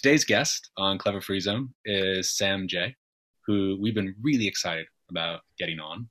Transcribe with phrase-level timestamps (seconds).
[0.00, 2.94] today's guest on Clever Free Zone is Sam J,
[3.46, 6.08] who we've been really excited about getting on.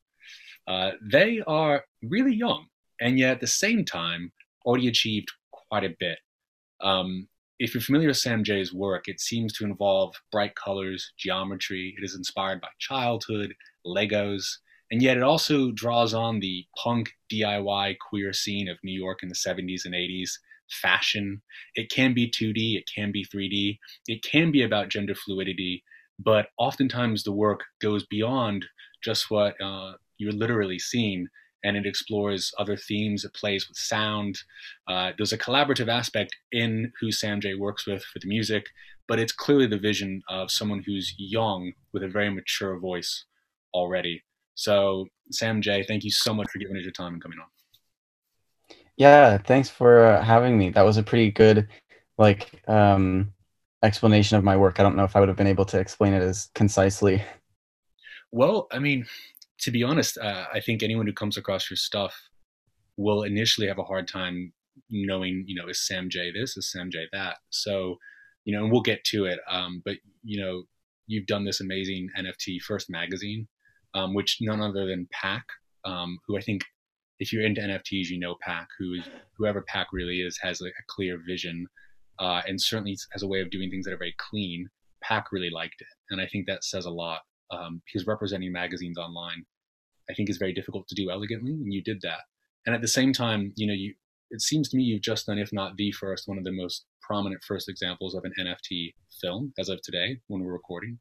[0.67, 2.65] Uh, they are really young,
[2.99, 4.31] and yet at the same time,
[4.65, 6.19] already achieved quite a bit.
[6.81, 7.29] Um,
[7.59, 11.95] if you're familiar with Sam J's work, it seems to involve bright colors, geometry.
[11.97, 13.53] It is inspired by childhood,
[13.85, 14.45] Legos,
[14.91, 19.29] and yet it also draws on the punk DIY queer scene of New York in
[19.29, 20.31] the 70s and 80s,
[20.69, 21.41] fashion.
[21.75, 23.77] It can be 2D, it can be 3D,
[24.07, 25.83] it can be about gender fluidity,
[26.19, 28.65] but oftentimes the work goes beyond
[29.03, 31.27] just what uh, you're literally seeing
[31.63, 33.25] and it explores other themes.
[33.25, 34.39] It plays with sound.
[34.87, 38.65] Uh, there's a collaborative aspect in who Sam J works with for the music,
[39.07, 43.25] but it's clearly the vision of someone who's young with a very mature voice
[43.73, 44.23] already.
[44.55, 47.56] So, Sam J, thank you so much for giving us your time and coming on.
[48.97, 50.71] Yeah, thanks for uh, having me.
[50.71, 51.67] That was a pretty good,
[52.17, 53.31] like, um,
[53.83, 54.79] explanation of my work.
[54.79, 57.23] I don't know if I would have been able to explain it as concisely.
[58.31, 59.05] Well, I mean,
[59.59, 62.15] to be honest, uh, I think anyone who comes across your stuff
[62.97, 64.51] will initially have a hard time
[64.89, 67.37] knowing, you know, is Sam J this, is Sam J that.
[67.49, 67.97] So,
[68.45, 69.39] you know, and we'll get to it.
[69.49, 70.63] Um, but you know,
[71.07, 73.47] you've done this amazing NFT first magazine,
[73.93, 75.45] um, which none other than Pak,
[75.85, 76.63] um, who I think,
[77.19, 79.03] if you're into NFTs, you know Pak, who is
[79.37, 81.67] whoever Pak really is, has a, clear vision,
[82.19, 84.69] uh, and certainly has a way of doing things that are very clean.
[85.03, 88.97] Pak really liked it, and I think that says a lot um, because representing magazines
[88.97, 89.45] online,
[90.09, 92.21] I think, is very difficult to do elegantly, and you did that.
[92.65, 93.93] And at the same time, you know, you
[94.29, 96.85] it seems to me you've just done, if not the first, one of the most
[97.01, 100.99] prominent first examples of an NFT film as of today when we're recording.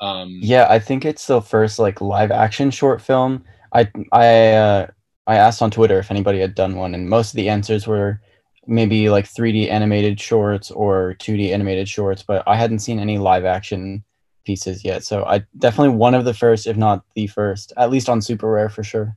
[0.00, 3.44] Um, yeah, I think it's the first like live action short film.
[3.72, 4.86] I I uh,
[5.26, 8.20] I asked on Twitter if anybody had done one, and most of the answers were
[8.66, 13.44] maybe like 3D animated shorts or 2D animated shorts, but I hadn't seen any live
[13.44, 14.04] action
[14.44, 15.04] pieces yet.
[15.04, 18.50] So I definitely one of the first, if not the first, at least on super
[18.50, 19.16] rare for sure.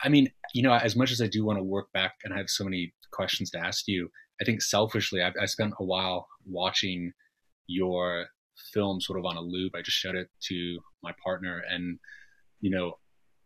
[0.00, 2.38] I mean, you know, as much as I do want to work back and I
[2.38, 4.08] have so many questions to ask you,
[4.40, 7.12] I think selfishly, I've, I spent a while watching
[7.66, 8.26] your
[8.72, 9.74] film sort of on a loop.
[9.74, 11.98] I just showed it to my partner, and
[12.60, 12.98] you know,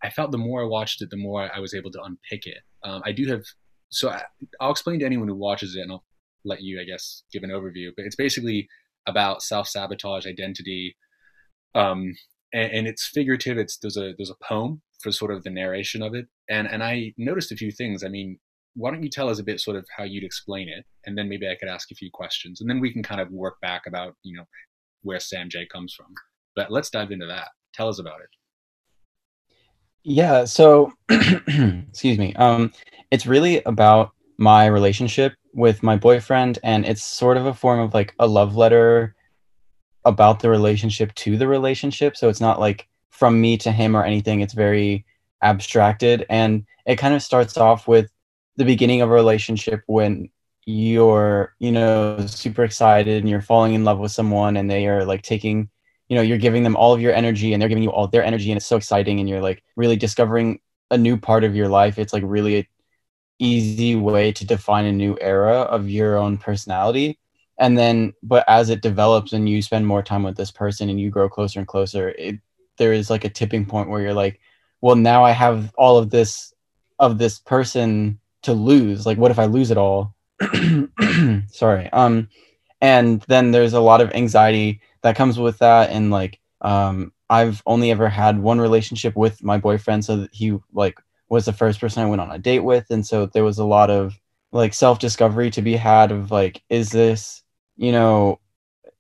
[0.02, 2.58] I felt the more I watched it, the more I was able to unpick it.
[2.82, 3.44] Um, I do have,
[3.90, 4.22] so I,
[4.60, 6.04] I'll explain to anyone who watches it, and I'll
[6.44, 7.90] let you, I guess, give an overview.
[7.96, 8.68] But it's basically
[9.06, 10.96] about self sabotage, identity,
[11.74, 12.14] um,
[12.52, 13.58] and, and, it's figurative.
[13.58, 16.82] It's there's a there's a poem for sort of the narration of it, and and
[16.82, 18.02] I noticed a few things.
[18.04, 18.38] I mean,
[18.74, 21.28] why don't you tell us a bit sort of how you'd explain it, and then
[21.28, 23.82] maybe I could ask a few questions, and then we can kind of work back
[23.86, 24.44] about you know
[25.02, 26.12] where Sam J comes from.
[26.56, 27.48] But let's dive into that.
[27.72, 28.28] Tell us about it.
[30.04, 30.44] Yeah.
[30.44, 32.34] So, excuse me.
[32.34, 32.72] Um,
[33.10, 37.94] it's really about my relationship with my boyfriend and it's sort of a form of
[37.94, 39.14] like a love letter
[40.04, 44.04] about the relationship to the relationship so it's not like from me to him or
[44.04, 45.04] anything it's very
[45.42, 48.10] abstracted and it kind of starts off with
[48.56, 50.28] the beginning of a relationship when
[50.64, 55.04] you're you know super excited and you're falling in love with someone and they are
[55.04, 55.68] like taking
[56.12, 58.22] you know you're giving them all of your energy and they're giving you all their
[58.22, 61.68] energy and it's so exciting and you're like really discovering a new part of your
[61.68, 61.98] life.
[61.98, 62.68] It's like really
[63.38, 67.18] easy way to define a new era of your own personality.
[67.58, 71.00] And then but as it develops and you spend more time with this person and
[71.00, 72.36] you grow closer and closer it,
[72.76, 74.38] there is like a tipping point where you're like
[74.82, 76.52] well now i have all of this
[76.98, 79.06] of this person to lose.
[79.06, 80.14] Like what if i lose it all?
[81.48, 81.88] Sorry.
[81.90, 82.28] Um
[82.82, 87.62] and then there's a lot of anxiety that comes with that and like um i've
[87.66, 90.96] only ever had one relationship with my boyfriend so he like
[91.32, 93.64] was the first person I went on a date with, and so there was a
[93.64, 94.14] lot of
[94.52, 97.42] like self discovery to be had of like, is this,
[97.78, 98.38] you know,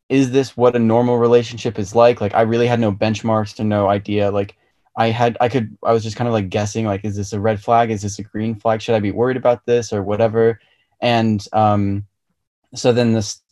[0.08, 2.22] is this what a normal relationship is like?
[2.22, 4.30] Like, I really had no benchmarks to no idea.
[4.30, 4.56] Like,
[4.96, 7.40] I had, I could, I was just kind of like guessing, like, is this a
[7.40, 7.90] red flag?
[7.90, 8.80] Is this a green flag?
[8.80, 10.58] Should I be worried about this or whatever?
[11.02, 12.06] And um,
[12.74, 13.42] so then this,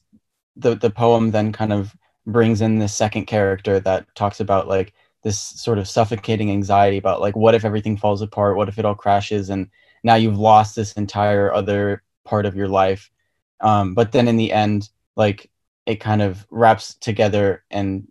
[0.56, 1.94] the the poem then kind of
[2.26, 7.20] brings in this second character that talks about like this sort of suffocating anxiety about
[7.20, 8.56] like what if everything falls apart?
[8.56, 9.50] What if it all crashes?
[9.50, 9.68] And
[10.02, 13.10] now you've lost this entire other part of your life.
[13.60, 15.50] Um, but then in the end like
[15.86, 18.08] it kind of wraps together and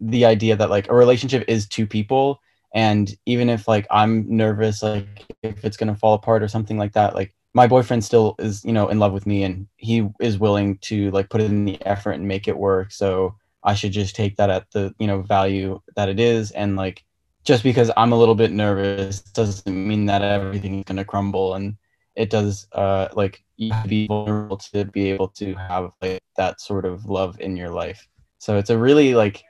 [0.00, 2.40] the idea that like a relationship is two people.
[2.74, 6.76] And even if like i'm nervous like if it's going to fall apart or something
[6.76, 10.06] like that like my boyfriend still is you know in love with me and he
[10.20, 12.92] is willing to like put in the effort and make it work.
[12.92, 16.50] So I should just take that at the you know value that it is.
[16.50, 17.02] And like
[17.44, 21.54] just because I'm a little bit nervous doesn't mean that everything is gonna crumble.
[21.54, 21.78] And
[22.14, 26.22] it does uh like you have to be vulnerable to be able to have like
[26.36, 28.06] that sort of love in your life.
[28.36, 29.42] So it's a really like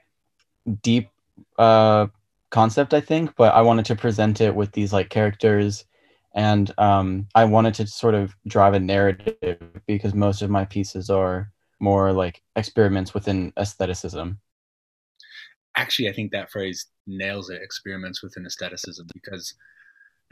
[0.81, 1.09] deep
[1.59, 2.07] uh
[2.51, 5.83] concept I think, but I wanted to present it with these like characters
[6.35, 11.09] and um I wanted to sort of drive a narrative because most of my pieces
[11.09, 14.39] are more like experiments within aestheticism.
[15.75, 19.53] Actually, I think that phrase nails it experiments within aestheticism because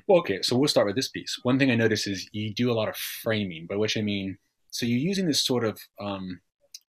[0.08, 1.40] well, okay, so we'll start with this piece.
[1.44, 4.38] One thing I notice is you do a lot of framing, by which I mean,
[4.70, 6.42] so you're using this sort of, um,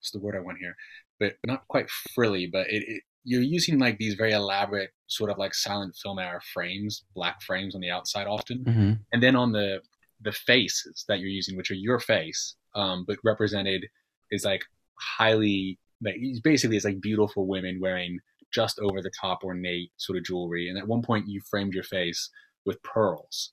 [0.04, 0.76] what's the word I want here,
[1.18, 5.38] but not quite frilly, but it, it, you're using like these very elaborate sort of
[5.38, 8.92] like silent film era frames, black frames on the outside often, mm-hmm.
[9.12, 9.80] and then on the
[10.20, 13.86] the faces that you're using, which are your face, um, but represented
[14.30, 14.62] is like
[15.00, 18.18] highly like basically it's like beautiful women wearing
[18.52, 21.84] just over the top ornate sort of jewelry, and at one point you framed your
[21.84, 22.28] face
[22.66, 23.52] with pearls.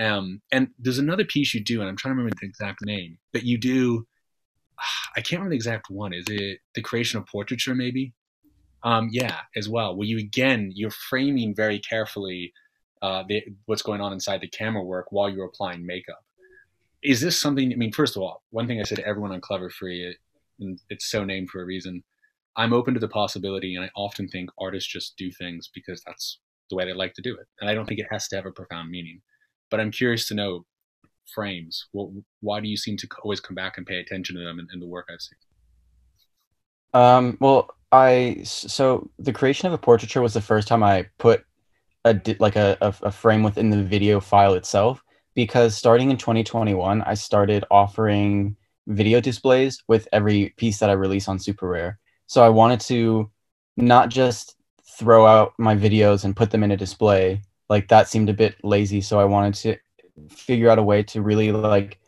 [0.00, 3.18] Um, and there's another piece you do, and I'm trying to remember the exact name,
[3.32, 4.04] but you do.
[5.16, 6.12] I can't remember the exact one.
[6.12, 8.12] Is it the creation of portraiture, maybe?
[8.82, 9.94] Um, yeah, as well.
[9.96, 12.52] Where you again, you're framing very carefully
[13.00, 16.24] uh, the, what's going on inside the camera work while you're applying makeup.
[17.02, 17.72] Is this something?
[17.72, 20.16] I mean, first of all, one thing I said to everyone on Clever Free, it,
[20.60, 22.02] and it's so named for a reason.
[22.56, 26.38] I'm open to the possibility, and I often think artists just do things because that's
[26.70, 27.46] the way they like to do it.
[27.60, 29.20] And I don't think it has to have a profound meaning.
[29.70, 30.66] But I'm curious to know
[31.26, 31.86] frames.
[31.92, 34.68] Well, why do you seem to always come back and pay attention to them in,
[34.72, 35.38] in the work I've seen?
[36.94, 41.44] Um, well, I so the creation of a portraiture was the first time I put
[42.04, 45.02] a like a, a frame within the video file itself
[45.34, 48.56] because starting in 2021 I started offering
[48.88, 51.98] video displays with every piece that I release on Super Rare.
[52.26, 53.30] So I wanted to
[53.76, 54.56] not just
[54.98, 58.56] throw out my videos and put them in a display like that seemed a bit
[58.62, 59.76] lazy so i wanted to
[60.28, 61.98] figure out a way to really like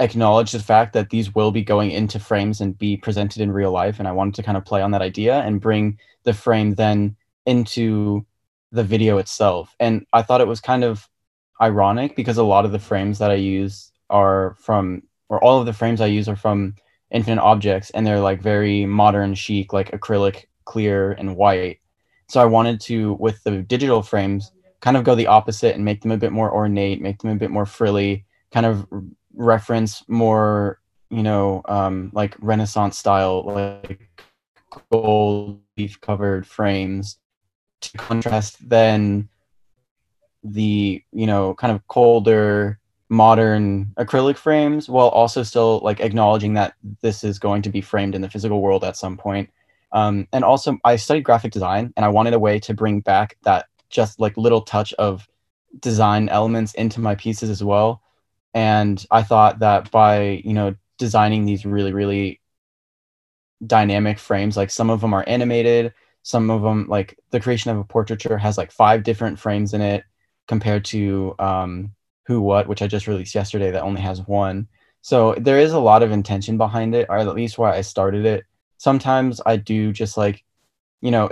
[0.00, 3.70] acknowledge the fact that these will be going into frames and be presented in real
[3.70, 6.74] life and i wanted to kind of play on that idea and bring the frame
[6.74, 7.16] then
[7.46, 8.26] into
[8.72, 9.74] the video itself.
[9.80, 11.08] And i thought it was kind of
[11.60, 15.66] ironic because a lot of the frames that i use are from or all of
[15.66, 16.74] the frames i use are from
[17.10, 21.80] infinite objects and they're like very modern chic like acrylic clear and white.
[22.28, 24.52] So I wanted to, with the digital frames,
[24.86, 27.34] kind of go the opposite and make them a bit more ornate, make them a
[27.34, 28.86] bit more frilly, kind of
[29.34, 30.80] reference more,
[31.10, 34.08] you know, um, like Renaissance style, like
[34.92, 37.18] gold leaf covered frames
[37.80, 39.28] to contrast then
[40.44, 42.78] the, you know, kind of colder,
[43.08, 48.14] modern acrylic frames while also still like acknowledging that this is going to be framed
[48.14, 49.50] in the physical world at some point.
[49.90, 53.36] Um, and also, I studied graphic design, and I wanted a way to bring back
[53.42, 55.28] that just like little touch of
[55.80, 58.02] design elements into my pieces as well.
[58.54, 62.40] And I thought that by you know designing these really really
[63.66, 67.78] dynamic frames, like some of them are animated, some of them like the creation of
[67.78, 70.04] a portraiture has like five different frames in it
[70.48, 71.92] compared to um,
[72.26, 74.68] Who What, which I just released yesterday that only has one.
[75.02, 78.26] So there is a lot of intention behind it, or at least why I started
[78.26, 78.44] it
[78.78, 80.44] sometimes I do just like,
[81.00, 81.30] you know,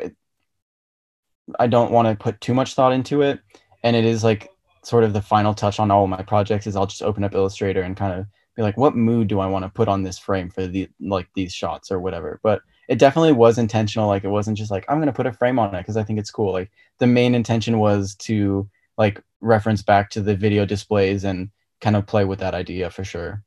[1.59, 3.41] I don't want to put too much thought into it.
[3.83, 4.51] And it is like
[4.83, 7.83] sort of the final touch on all my projects is I'll just open up Illustrator
[7.83, 8.27] and kind of
[8.57, 11.29] be like, what mood do I want to put on this frame for the like
[11.35, 12.41] these shots or whatever.
[12.43, 14.09] But it definitely was intentional.
[14.09, 16.19] Like it wasn't just like I'm gonna put a frame on it because I think
[16.19, 16.53] it's cool.
[16.53, 21.97] Like the main intention was to like reference back to the video displays and kind
[21.97, 23.43] of play with that idea for sure.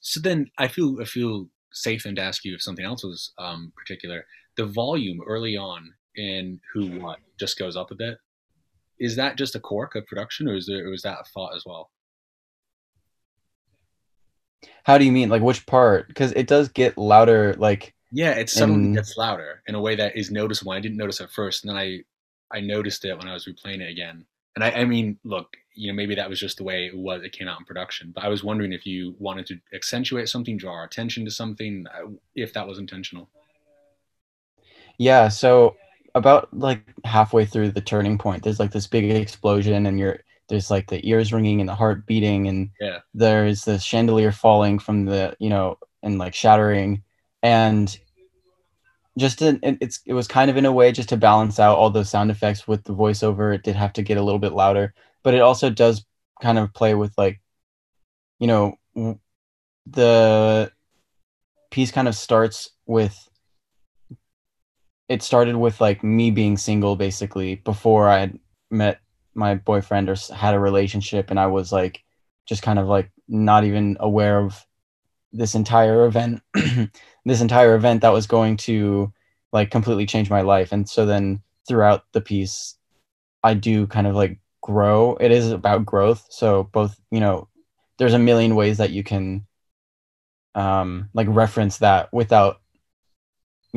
[0.00, 3.32] So then I feel I feel safe then to ask you if something else was
[3.38, 4.24] um, particular.
[4.56, 8.18] The volume early on in Who What just goes up a bit.
[8.98, 11.64] Is that just a quirk of production, or is there is that a thought as
[11.66, 11.90] well?
[14.84, 15.28] How do you mean?
[15.28, 16.08] Like which part?
[16.08, 17.54] Because it does get louder.
[17.58, 18.94] Like yeah, it suddenly in...
[18.94, 20.72] gets louder in a way that is noticeable.
[20.72, 22.00] I didn't notice at first, and then I
[22.50, 24.24] I noticed it when I was replaying it again.
[24.54, 27.22] And I, I mean, look, you know, maybe that was just the way it was.
[27.22, 28.12] It came out in production.
[28.14, 32.10] But I was wondering if you wanted to accentuate something, draw attention to something, uh,
[32.34, 33.28] if that was intentional.
[34.98, 35.28] Yeah.
[35.28, 35.76] So
[36.16, 40.70] about like halfway through the turning point, there's like this big explosion, and you're there's
[40.70, 43.00] like the ears ringing and the heart beating, and yeah.
[43.14, 47.02] there's the chandelier falling from the you know and like shattering,
[47.42, 47.96] and
[49.18, 51.90] just to, it's it was kind of in a way just to balance out all
[51.90, 53.54] those sound effects with the voiceover.
[53.54, 56.04] It did have to get a little bit louder, but it also does
[56.42, 57.40] kind of play with like,
[58.38, 58.76] you know,
[59.86, 60.72] the
[61.70, 63.16] piece kind of starts with.
[65.08, 68.38] It started with like me being single basically before I had
[68.70, 69.00] met
[69.34, 72.02] my boyfriend or had a relationship, and I was like
[72.46, 74.64] just kind of like not even aware of
[75.32, 76.40] this entire event
[77.24, 79.12] this entire event that was going to
[79.52, 80.72] like completely change my life.
[80.72, 82.76] And so then throughout the piece
[83.42, 85.16] i do kind of like grow.
[85.20, 86.26] It is about growth.
[86.30, 87.48] So both you know
[87.98, 89.46] there's a million ways that you can
[90.54, 92.60] um like reference that without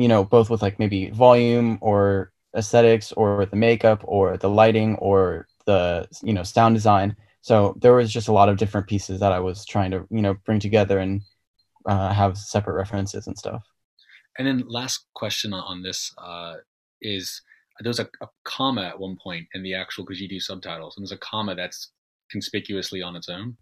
[0.00, 4.96] you know both with like maybe volume or aesthetics or the makeup or the lighting
[4.96, 7.16] or the you know sound design.
[7.42, 10.22] So there was just a lot of different pieces that i was trying to you
[10.22, 11.22] know bring together and
[11.86, 13.62] uh, have separate references and stuff.
[14.38, 16.54] And then last question on this uh,
[17.02, 17.42] is
[17.80, 21.02] there's a, a, comma at one point in the actual because you do subtitles and
[21.02, 21.92] there's a comma that's
[22.30, 23.56] conspicuously on its own.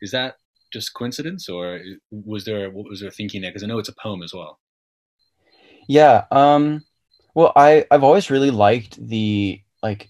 [0.00, 0.36] Is that
[0.72, 1.80] just coincidence or
[2.10, 3.50] was there what was there thinking there?
[3.50, 4.58] Because i know it's a poem as well
[5.88, 6.84] yeah um
[7.34, 10.08] well i i've always really liked the like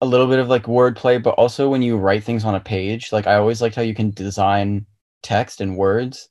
[0.00, 3.12] a little bit of like wordplay but also when you write things on a page
[3.12, 4.86] like i always liked how you can design
[5.22, 6.28] text and words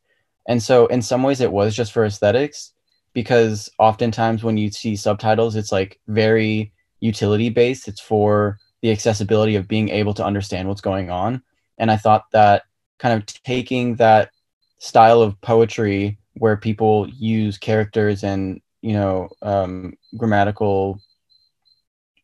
[0.47, 2.73] and so in some ways it was just for aesthetics
[3.15, 7.87] because oftentimes when you see subtitles, it's like very utility based.
[7.87, 11.41] It's for the accessibility of being able to understand what's going on.
[11.79, 12.63] And I thought that
[12.99, 14.29] kind of taking that
[14.77, 20.99] style of poetry where people use characters and, you know, um, grammatical,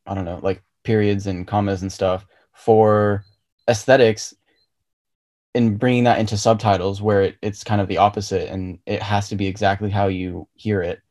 [0.06, 3.24] I don't know, like periods and commas and stuff for
[3.68, 4.34] aesthetics
[5.54, 9.30] in bringing that into subtitles where it, it's kind of the opposite and it has
[9.30, 11.02] to be exactly how you hear it.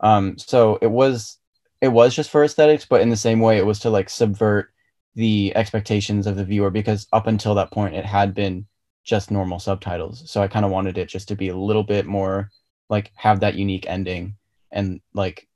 [0.00, 1.38] Um, so it was
[1.80, 4.72] it was just for aesthetics but in the same way it was to like subvert
[5.14, 8.66] the expectations of the viewer because up until that point it had been
[9.04, 10.30] just normal subtitles.
[10.30, 12.50] So i kind of wanted it just to be a little bit more
[12.88, 14.36] like have that unique ending
[14.72, 15.48] and like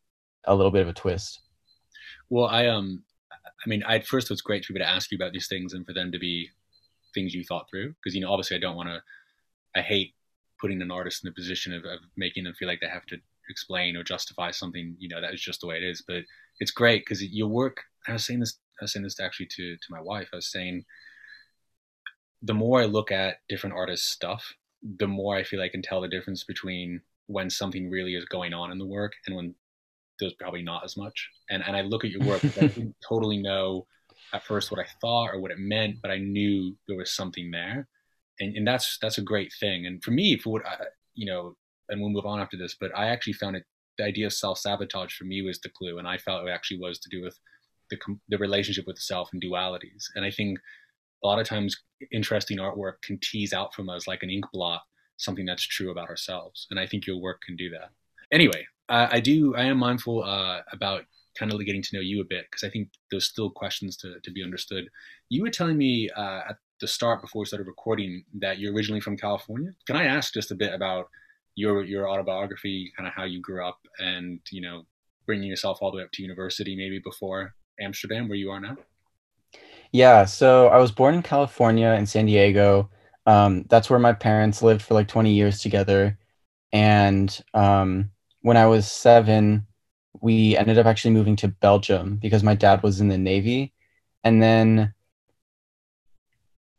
[0.45, 1.41] a little bit of a twist.
[2.31, 3.03] Well i um
[3.65, 5.49] i mean i at first it was great be able to ask you about these
[5.49, 6.49] things and for them to be
[7.15, 9.01] things you thought through because you know obviously I don't want to
[9.77, 10.15] I hate
[10.61, 13.17] putting an artist in the position of, of making them feel like they have to
[13.49, 16.03] explain or justify something you know that is just the way it is.
[16.07, 16.23] But
[16.61, 19.77] it's great because your work I was saying this I was saying this actually to
[19.77, 20.29] to my wife.
[20.33, 20.85] I was saying
[22.45, 24.55] the more I look at different artists stuff
[24.99, 28.53] the more I feel I can tell the difference between when something really is going
[28.53, 29.55] on in the work and when
[30.21, 33.39] there's probably not as much and and I look at your work I didn't totally
[33.39, 33.87] know
[34.35, 37.51] at first what I thought or what it meant, but I knew there was something
[37.51, 37.89] there,
[38.41, 39.87] and and that's that's a great thing.
[39.87, 40.77] And for me, for what I,
[41.15, 41.57] you know,
[41.89, 43.65] and we'll move on after this, but I actually found it
[43.97, 46.81] the idea of self sabotage for me was the clue, and I felt it actually
[46.81, 47.39] was to do with
[47.91, 47.99] the
[48.29, 50.05] the relationship with the self and dualities.
[50.17, 50.59] And I think
[51.25, 51.77] a lot of times
[52.13, 54.83] interesting artwork can tease out from us like an ink blot
[55.17, 57.91] something that's true about ourselves, and I think your work can do that.
[58.33, 59.55] Anyway, I, do.
[59.55, 61.03] I am mindful uh, about
[61.39, 64.17] kind of getting to know you a bit because I think there's still questions to,
[64.23, 64.89] to be understood.
[65.31, 69.01] You were telling me uh, at the start before we started recording that you're originally
[69.01, 69.73] from California.
[69.87, 71.09] Can I ask just a bit about
[71.55, 74.83] your your autobiography, kind of how you grew up, and you know,
[75.27, 78.77] bringing yourself all the way up to university, maybe before Amsterdam, where you are now?
[79.95, 82.91] Yeah, so I was born in California in San Diego.
[83.27, 86.19] Um, that's where my parents lived for like 20 years together.
[86.73, 88.11] And um,
[88.43, 89.67] when I was seven,
[90.21, 93.73] we ended up actually moving to Belgium because my dad was in the Navy.
[94.25, 94.95] And then,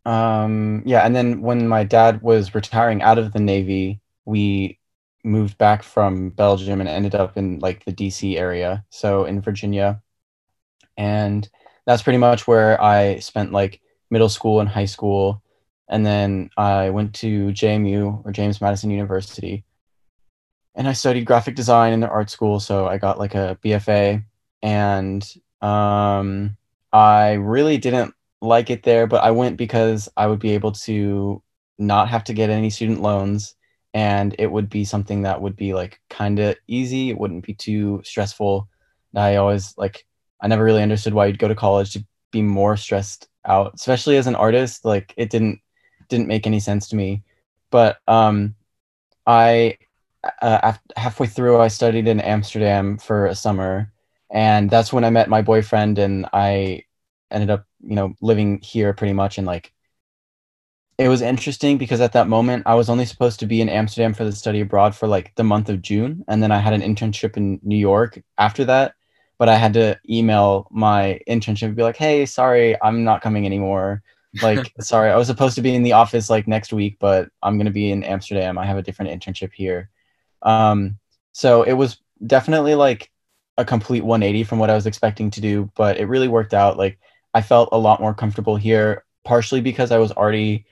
[0.06, 4.80] um, yeah, and then when my dad was retiring out of the Navy, we
[5.24, 10.02] moved back from Belgium and ended up in like the DC area, so in Virginia.
[10.98, 11.50] And
[11.86, 15.42] that's pretty much where I spent like middle school and high school.
[15.88, 19.64] And then I went to JMU or James Madison University
[20.76, 24.24] and I studied graphic design in the art school, so I got like a BFA,
[24.62, 26.58] and um,
[26.92, 31.42] I really didn't like it there, but I went because I would be able to
[31.80, 33.56] not have to get any student loans,
[33.94, 37.10] and it would be something that would be like kind of easy.
[37.10, 38.68] It wouldn't be too stressful.
[39.16, 40.06] I always like
[40.46, 44.18] I never really understood why you'd go to college to be more stressed out, especially
[44.18, 44.86] as an artist.
[44.86, 45.60] Like it didn't
[46.08, 47.24] didn't make any sense to me.
[47.72, 48.54] But um,
[49.26, 49.80] I
[50.44, 53.92] uh, halfway through, I studied in Amsterdam for a summer,
[54.30, 56.84] and that's when I met my boyfriend, and I
[57.32, 59.40] ended up, you know, living here pretty much.
[59.40, 59.74] And like,
[61.00, 64.14] it was interesting because at that moment, I was only supposed to be in Amsterdam
[64.14, 66.82] for the study abroad for like the month of June, and then I had an
[66.82, 68.94] internship in New York after that.
[69.38, 73.46] But I had to email my internship and be like, "Hey, sorry, I'm not coming
[73.46, 74.04] anymore."
[74.42, 77.56] like sorry i was supposed to be in the office like next week but i'm
[77.56, 79.90] going to be in amsterdam i have a different internship here
[80.46, 80.98] um,
[81.34, 83.12] so it was definitely like
[83.58, 86.78] a complete 180 from what I was expecting to do, but it really worked out.
[86.78, 87.00] Like
[87.34, 90.66] I felt a lot more comfortable here, partially because I was already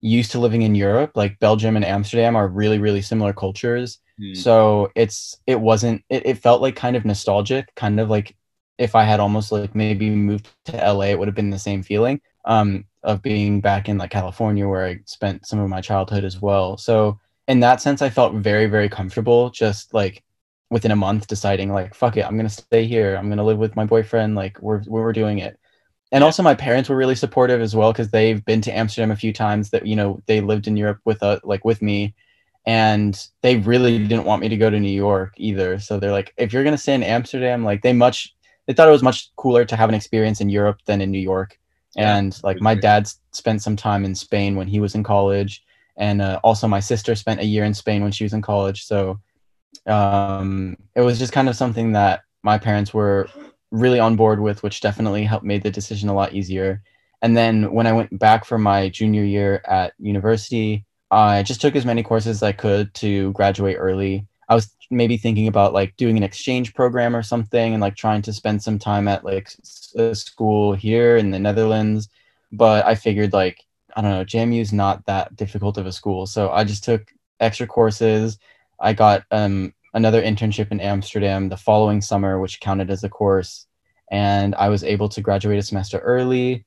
[0.00, 1.12] used to living in Europe.
[1.14, 3.98] Like Belgium and Amsterdam are really, really similar cultures.
[4.20, 4.36] Mm.
[4.36, 8.36] So it's it wasn't it, it felt like kind of nostalgic, kind of like
[8.78, 11.82] if I had almost like maybe moved to LA, it would have been the same
[11.82, 16.24] feeling um, of being back in like California where I spent some of my childhood
[16.24, 16.76] as well.
[16.76, 20.22] So in that sense, I felt very, very comfortable just like
[20.70, 23.16] within a month deciding like, fuck it, I'm going to stay here.
[23.16, 24.34] I'm going to live with my boyfriend.
[24.34, 25.58] Like we're, we're doing it.
[26.12, 27.92] And also my parents were really supportive as well.
[27.92, 31.00] Cause they've been to Amsterdam a few times that, you know, they lived in Europe
[31.04, 32.14] with, uh, like with me
[32.68, 35.78] and they really didn't want me to go to New York either.
[35.78, 38.88] So they're like, if you're going to stay in Amsterdam, like they much, they thought
[38.88, 41.58] it was much cooler to have an experience in Europe than in New York.
[41.96, 45.64] And like my dad spent some time in Spain when he was in college,
[45.96, 48.84] and uh, also my sister spent a year in Spain when she was in college.
[48.84, 49.18] So
[49.86, 53.30] um, it was just kind of something that my parents were
[53.70, 56.82] really on board with, which definitely helped made the decision a lot easier.
[57.22, 61.74] And then when I went back for my junior year at university, I just took
[61.74, 64.26] as many courses as I could to graduate early.
[64.48, 68.22] I was maybe thinking about like doing an exchange program or something and like trying
[68.22, 69.50] to spend some time at like
[69.96, 72.08] a school here in the Netherlands.
[72.52, 73.64] But I figured like,
[73.96, 76.26] I don't know, JMU is not that difficult of a school.
[76.26, 78.38] So I just took extra courses.
[78.80, 83.66] I got um, another internship in Amsterdam the following summer, which counted as a course.
[84.10, 86.64] And I was able to graduate a semester early.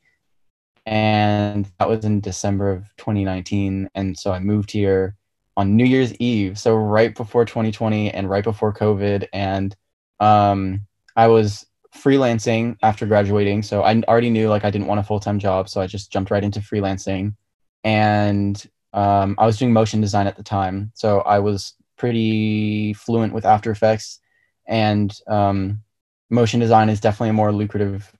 [0.91, 3.89] And that was in December of 2019.
[3.95, 5.15] And so I moved here
[5.57, 9.75] on New Year's Eve, so right before 2020 and right before COVID, and
[10.19, 13.63] um, I was freelancing after graduating.
[13.63, 16.11] So I already knew like I didn't want a full time job, so I just
[16.11, 17.35] jumped right into freelancing,
[17.83, 18.61] and
[18.93, 23.45] um, I was doing motion design at the time, so I was pretty fluent with
[23.45, 24.19] After Effects,
[24.67, 25.83] and um,
[26.29, 28.11] motion design is definitely a more lucrative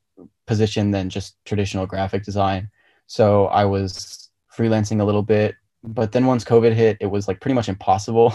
[0.51, 2.70] position than just traditional graphic design.
[3.08, 7.39] So I was freelancing a little bit but then once COVID hit, it was like
[7.39, 8.31] pretty much impossible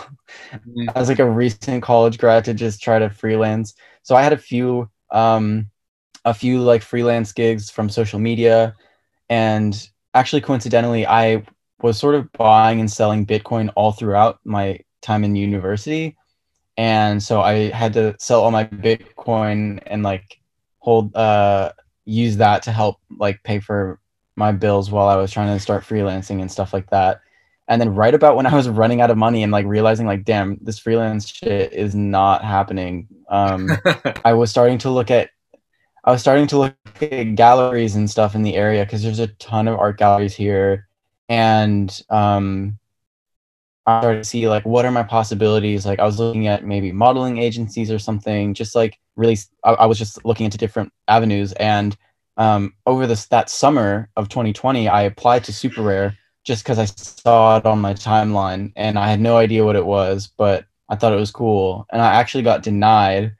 [0.50, 0.88] mm-hmm.
[0.96, 3.74] as like a recent college grad to just try to freelance.
[4.02, 5.70] So I had a few um
[6.24, 8.74] a few like freelance gigs from social media
[9.28, 11.44] and actually coincidentally I
[11.82, 16.16] was sort of buying and selling Bitcoin all throughout my time in university.
[16.76, 20.40] And so I had to sell all my Bitcoin and like
[20.80, 21.72] hold uh
[22.06, 24.00] use that to help like pay for
[24.36, 27.20] my bills while I was trying to start freelancing and stuff like that.
[27.68, 30.24] And then right about when i was running out of money and like realizing like
[30.24, 33.08] damn this freelance shit is not happening.
[33.28, 33.70] Um
[34.24, 35.30] i was starting to look at
[36.04, 39.26] i was starting to look at galleries and stuff in the area because there's a
[39.26, 40.86] ton of art galleries here.
[41.28, 42.78] And um
[43.84, 45.84] i started to see like what are my possibilities?
[45.84, 49.86] Like i was looking at maybe modeling agencies or something just like really i, I
[49.86, 51.96] was just looking into different avenues and
[52.36, 56.84] um over this that summer of 2020 i applied to super rare just because I
[56.84, 60.94] saw it on my timeline and I had no idea what it was, but I
[60.94, 61.86] thought it was cool.
[61.90, 63.34] And I actually got denied.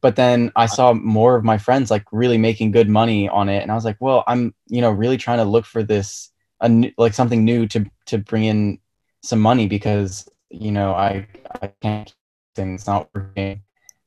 [0.00, 3.62] But then I saw more of my friends like really making good money on it.
[3.62, 6.68] And I was like, well, I'm, you know, really trying to look for this, a
[6.68, 8.78] new, like something new to, to bring in
[9.22, 11.26] some money because, you know, I,
[11.60, 12.14] I can't,
[12.54, 13.62] things not working.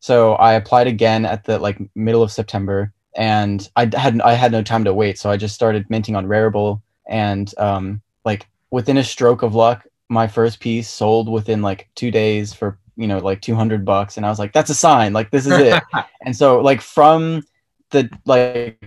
[0.06, 4.52] So I applied again at the like middle of September and I had, I had
[4.52, 5.18] no time to wait.
[5.18, 9.88] So I just started minting on Rarible and, um, like within a stroke of luck,
[10.10, 14.26] my first piece sold within like two days for you know like 200 bucks and
[14.26, 15.84] i was like that's a sign like this is it
[16.22, 17.44] and so like from
[17.90, 18.80] the like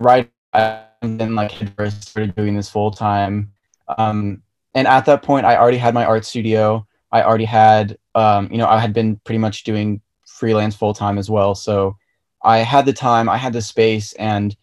[0.00, 3.52] right and then like first started doing this full time
[3.98, 4.42] um
[4.74, 8.58] and at that point i already had my art studio i already had um you
[8.58, 11.96] know i had been pretty much doing freelance full time as well so
[12.42, 14.56] i had the time i had the space and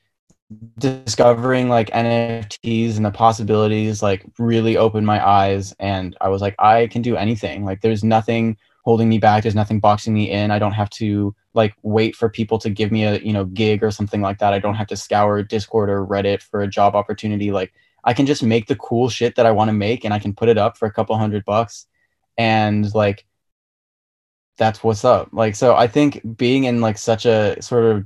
[0.77, 6.55] discovering like NFTs and the possibilities like really opened my eyes and I was like
[6.59, 7.65] I can do anything.
[7.65, 10.51] Like there's nothing holding me back, there's nothing boxing me in.
[10.51, 13.83] I don't have to like wait for people to give me a, you know, gig
[13.83, 14.53] or something like that.
[14.53, 17.51] I don't have to scour Discord or Reddit for a job opportunity.
[17.51, 20.19] Like I can just make the cool shit that I want to make and I
[20.19, 21.87] can put it up for a couple hundred bucks
[22.37, 23.25] and like
[24.57, 25.29] that's what's up.
[25.31, 28.05] Like so I think being in like such a sort of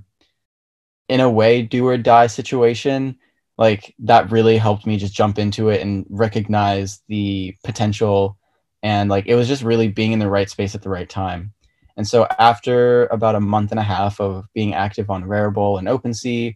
[1.10, 3.18] in a way do or die situation
[3.58, 8.38] like that really helped me just jump into it and recognize the potential
[8.84, 11.54] and like it was just really being in the right space at the right time
[11.98, 15.88] and so after about a month and a half of being active on Rarible and
[15.88, 16.56] OpenSea,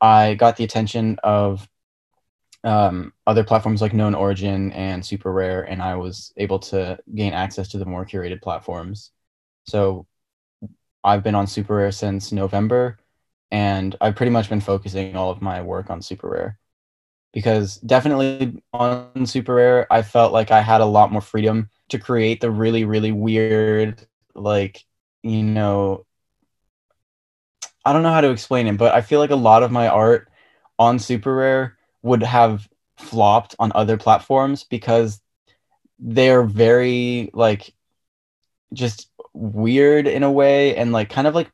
[0.00, 1.68] I got the attention of
[2.66, 7.32] um, other platforms like Known Origin and Super Rare, and I was able to gain
[7.34, 9.12] access to the more curated platforms.
[9.68, 10.06] So
[11.04, 12.98] I've been on Super Rare since November,
[13.50, 16.58] and I've pretty much been focusing all of my work on super rare
[17.32, 21.98] because definitely on super rare I felt like I had a lot more freedom to
[21.98, 24.84] create the really really weird like
[25.22, 26.06] you know
[27.84, 29.88] I don't know how to explain it but I feel like a lot of my
[29.88, 30.28] art
[30.78, 35.20] on super rare would have flopped on other platforms because
[35.98, 37.72] they're very like
[38.72, 41.50] just weird in a way and like kind of like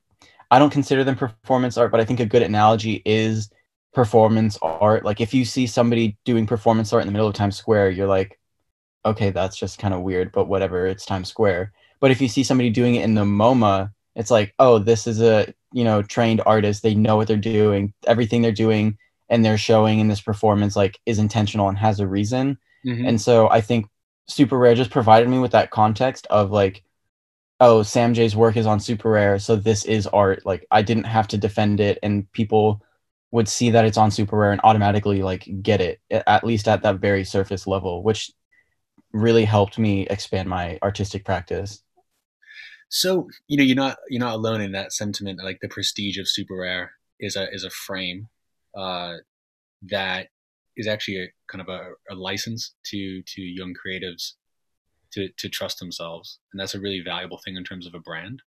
[0.51, 3.51] I don't consider them performance art, but I think a good analogy is
[3.95, 5.05] performance art.
[5.05, 8.07] Like if you see somebody doing performance art in the middle of Times Square, you're
[8.07, 8.39] like,
[9.05, 11.73] okay, that's just kind of weird, but whatever, it's Times Square.
[12.01, 15.23] But if you see somebody doing it in the MoMA, it's like, oh, this is
[15.23, 16.83] a you know trained artist.
[16.83, 17.95] They know what they're doing.
[18.07, 18.99] Everything they're doing
[19.33, 22.59] and they're showing in this performance like is intentional and has a reason.
[22.87, 23.07] Mm-hmm.
[23.07, 23.87] And so I think
[24.29, 26.85] Super Rare just provided me with that context of like,
[27.59, 30.45] oh, Sam J's work is on Super Rare, so this is art.
[30.45, 32.83] Like I didn't have to defend it, and people
[33.31, 36.83] would see that it's on Super Rare and automatically like get it at least at
[36.83, 38.31] that very surface level, which
[39.13, 41.83] really helped me expand my artistic practice.
[42.91, 45.41] So you know you're not you're not alone in that sentiment.
[45.43, 48.29] Like the prestige of Super Rare is a is a frame
[48.77, 49.15] uh,
[49.83, 50.29] that
[50.77, 54.33] is actually a kind of a, a license to to young creatives
[55.13, 58.43] to to trust themselves, and that's a really valuable thing in terms of a brand.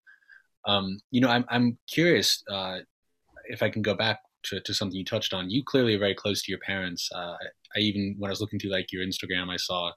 [0.66, 2.80] Um, you know, I'm I'm curious uh,
[3.46, 5.50] if I can go back to, to something you touched on.
[5.50, 7.10] You clearly are very close to your parents.
[7.14, 7.36] Uh,
[7.76, 9.92] I even when I was looking through like your Instagram, I saw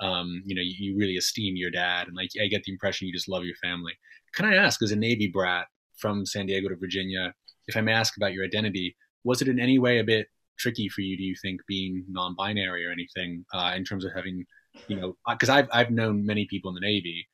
[0.00, 3.06] um, you know you, you, really esteem your dad, and like I get the impression
[3.06, 3.92] you just love your family.
[4.34, 7.34] Can I ask, as a Navy brat from San Diego to Virginia,
[7.66, 10.28] if I may ask about your identity, was it in any way a bit
[10.58, 11.16] tricky for you?
[11.16, 14.46] Do you think being non-binary or anything uh, in terms of having
[14.88, 17.26] you know, because uh, I've I've known many people in the Navy,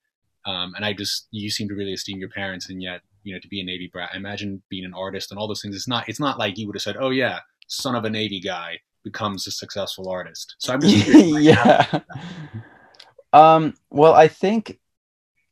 [0.44, 3.40] um, and I just you seem to really esteem your parents, and yet you know
[3.40, 4.10] to be a Navy brat.
[4.12, 5.76] I imagine being an artist and all those things.
[5.76, 8.40] It's not it's not like you would have said, oh yeah, son of a Navy
[8.40, 10.56] guy becomes a successful artist.
[10.58, 11.06] So I'm just
[11.40, 12.00] yeah.
[13.32, 13.74] Um.
[13.90, 14.78] Well, I think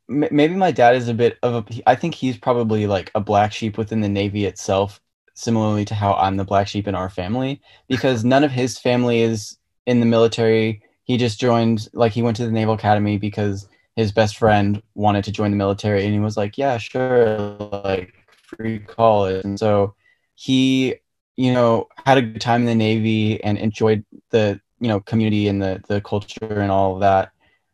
[0.08, 1.82] maybe my dad is a bit of a.
[1.88, 5.00] I think he's probably like a black sheep within the Navy itself,
[5.34, 9.20] similarly to how I'm the black sheep in our family, because none of his family
[9.20, 10.82] is in the military.
[11.04, 15.24] He just joined like he went to the naval academy because his best friend wanted
[15.24, 17.38] to join the military and he was like yeah sure
[17.84, 19.44] like free college.
[19.44, 19.94] And so
[20.34, 20.96] he
[21.36, 25.48] you know had a good time in the navy and enjoyed the you know community
[25.48, 27.32] and the the culture and all of that.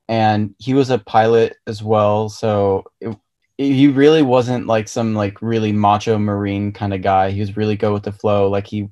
[0.09, 3.17] And he was a pilot as well so it,
[3.63, 7.77] he really wasn't like some like really macho marine kind of guy he was really
[7.77, 8.89] go with the flow like he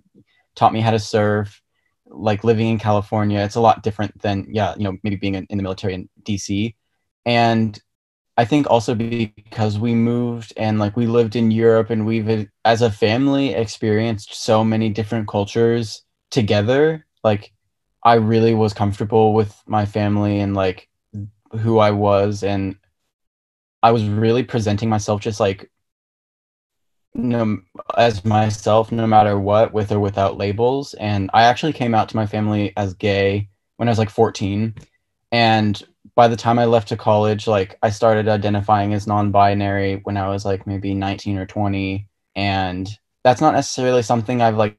[0.55, 1.63] taught me how to surf
[2.11, 5.47] like living in California, it's a lot different than yeah, you know, maybe being in,
[5.51, 6.75] in the military in DC.
[7.27, 7.79] And
[8.37, 12.83] I think also because we moved and like we lived in Europe and we've as
[12.83, 17.07] a family experienced so many different cultures together.
[17.25, 17.53] Like
[18.05, 20.89] I really was comfortable with my family and like
[21.53, 22.77] who I was and
[23.83, 25.71] I was really presenting myself just like
[27.15, 27.59] no
[27.97, 30.95] as myself no matter what with or without labels.
[30.95, 34.75] And i actually came out to my family as gay when i was like 14
[35.33, 35.83] and
[36.15, 40.29] by the time i left to college like i started identifying as non-binary when i
[40.29, 42.89] was like maybe 19 or 20 and
[43.25, 44.79] that's not necessarily something i've like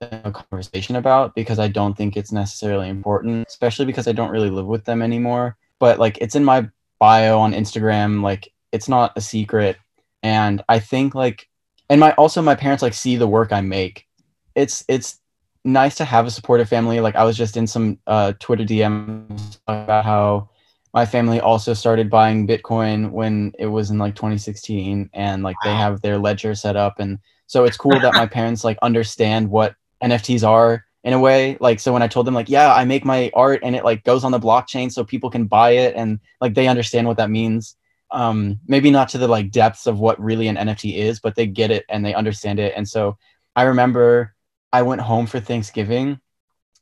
[0.00, 4.50] a conversation about because i don't think it's necessarily important especially because i don't really
[4.50, 5.56] live with them anymore.
[5.78, 6.68] But like it's in my
[7.04, 9.76] bio on instagram like it's not a secret
[10.22, 11.48] and i think like
[11.88, 14.06] and my also my parents like see the work I make.
[14.54, 15.20] It's it's
[15.64, 17.00] nice to have a supportive family.
[17.00, 20.48] Like I was just in some uh, Twitter DMs about how
[20.92, 25.70] my family also started buying Bitcoin when it was in like 2016, and like wow.
[25.70, 29.50] they have their ledger set up, and so it's cool that my parents like understand
[29.50, 31.56] what NFTs are in a way.
[31.60, 34.02] Like so when I told them like, yeah, I make my art and it like
[34.02, 37.30] goes on the blockchain so people can buy it, and like they understand what that
[37.30, 37.76] means
[38.14, 41.46] um, maybe not to the like depths of what really an NFT is, but they
[41.46, 42.72] get it and they understand it.
[42.76, 43.18] And so
[43.56, 44.34] I remember
[44.72, 46.20] I went home for Thanksgiving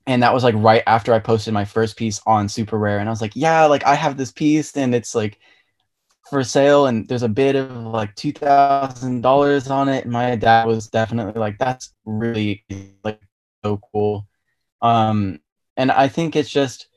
[0.07, 2.99] and that was like right after I posted my first piece on Super Rare.
[2.99, 5.39] And I was like, yeah, like I have this piece and it's like
[6.29, 10.05] for sale and there's a bid of like two thousand dollars on it.
[10.05, 12.63] And my dad was definitely like, that's really
[13.05, 13.21] like
[13.64, 14.27] so cool.
[14.81, 15.40] Um,
[15.77, 16.88] and I think it's just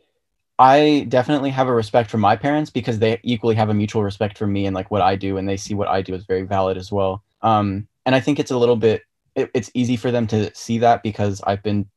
[0.58, 4.38] I definitely have a respect for my parents because they equally have a mutual respect
[4.38, 6.44] for me and like what I do, and they see what I do as very
[6.44, 7.24] valid as well.
[7.42, 9.04] Um, and I think it's a little bit
[9.36, 11.88] it, it's easy for them to see that because I've been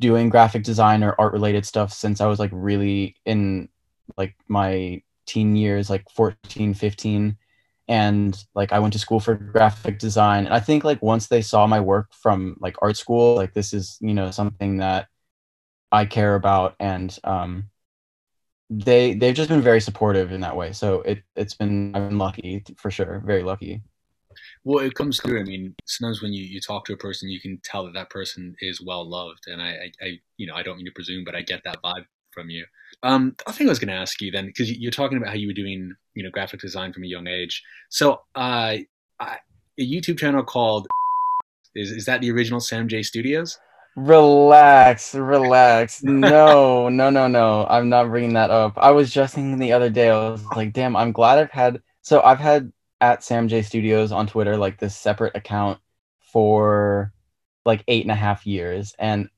[0.00, 3.68] doing graphic design or art related stuff since I was like really in
[4.16, 7.36] like my teen years, like 14, 15.
[7.88, 10.46] And like I went to school for graphic design.
[10.46, 13.72] And I think like once they saw my work from like art school, like this
[13.72, 15.08] is you know something that
[15.90, 17.70] I care about, and um,
[18.70, 20.72] they they've just been very supportive in that way.
[20.72, 23.82] So it it's been I've been lucky for sure, very lucky.
[24.64, 25.40] Well, it comes through.
[25.40, 28.10] I mean, sometimes when you, you talk to a person, you can tell that that
[28.10, 31.24] person is well loved, and I, I, I you know I don't mean to presume,
[31.24, 32.64] but I get that vibe from you.
[33.02, 35.34] Um, I think I was going to ask you then because you're talking about how
[35.34, 37.62] you were doing you know graphic design from a young age.
[37.88, 38.76] So uh,
[39.20, 39.38] I,
[39.78, 40.86] a YouTube channel called
[41.74, 43.58] is is that the original Sam J Studios?
[43.94, 46.02] Relax, relax.
[46.02, 47.66] No, no, no, no.
[47.68, 48.74] I'm not bringing that up.
[48.78, 50.08] I was just thinking the other day.
[50.08, 51.82] I was like, damn, I'm glad I've had.
[52.00, 55.78] So I've had at Sam J Studios on Twitter like this separate account
[56.32, 57.12] for
[57.66, 59.28] like eight and a half years, and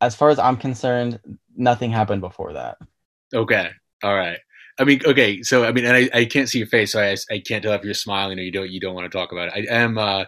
[0.00, 1.18] as far as I'm concerned,
[1.56, 2.78] nothing happened before that.
[3.34, 3.70] Okay,
[4.02, 4.38] all right.
[4.78, 5.42] I mean, okay.
[5.42, 7.72] So I mean, and I, I can't see your face, so I, I can't tell
[7.72, 9.68] if you're smiling or you don't you don't want to talk about it.
[9.70, 9.98] I am.
[9.98, 10.24] Uh,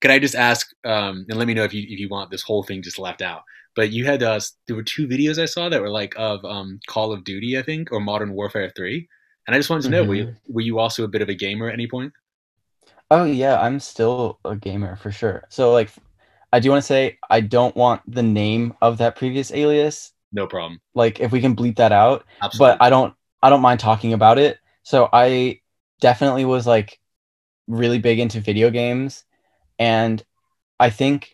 [0.00, 2.42] could I just ask um, and let me know if you if you want this
[2.42, 3.42] whole thing just left out?
[3.74, 6.80] But you had uh, there were two videos I saw that were like of um,
[6.86, 9.08] Call of Duty, I think, or Modern Warfare Three,
[9.46, 10.08] and I just wanted to know mm-hmm.
[10.08, 10.52] were you, mm-hmm.
[10.52, 12.12] were you also a bit of a gamer at any point?
[13.10, 15.44] Oh yeah, I'm still a gamer for sure.
[15.48, 15.90] So like,
[16.52, 20.12] I do want to say I don't want the name of that previous alias.
[20.32, 20.80] No problem.
[20.94, 22.24] Like if we can bleep that out.
[22.42, 22.76] Absolutely.
[22.76, 24.58] But I don't I don't mind talking about it.
[24.82, 25.60] So I
[26.00, 26.98] definitely was like
[27.66, 29.24] really big into video games
[29.78, 30.22] and
[30.80, 31.32] I think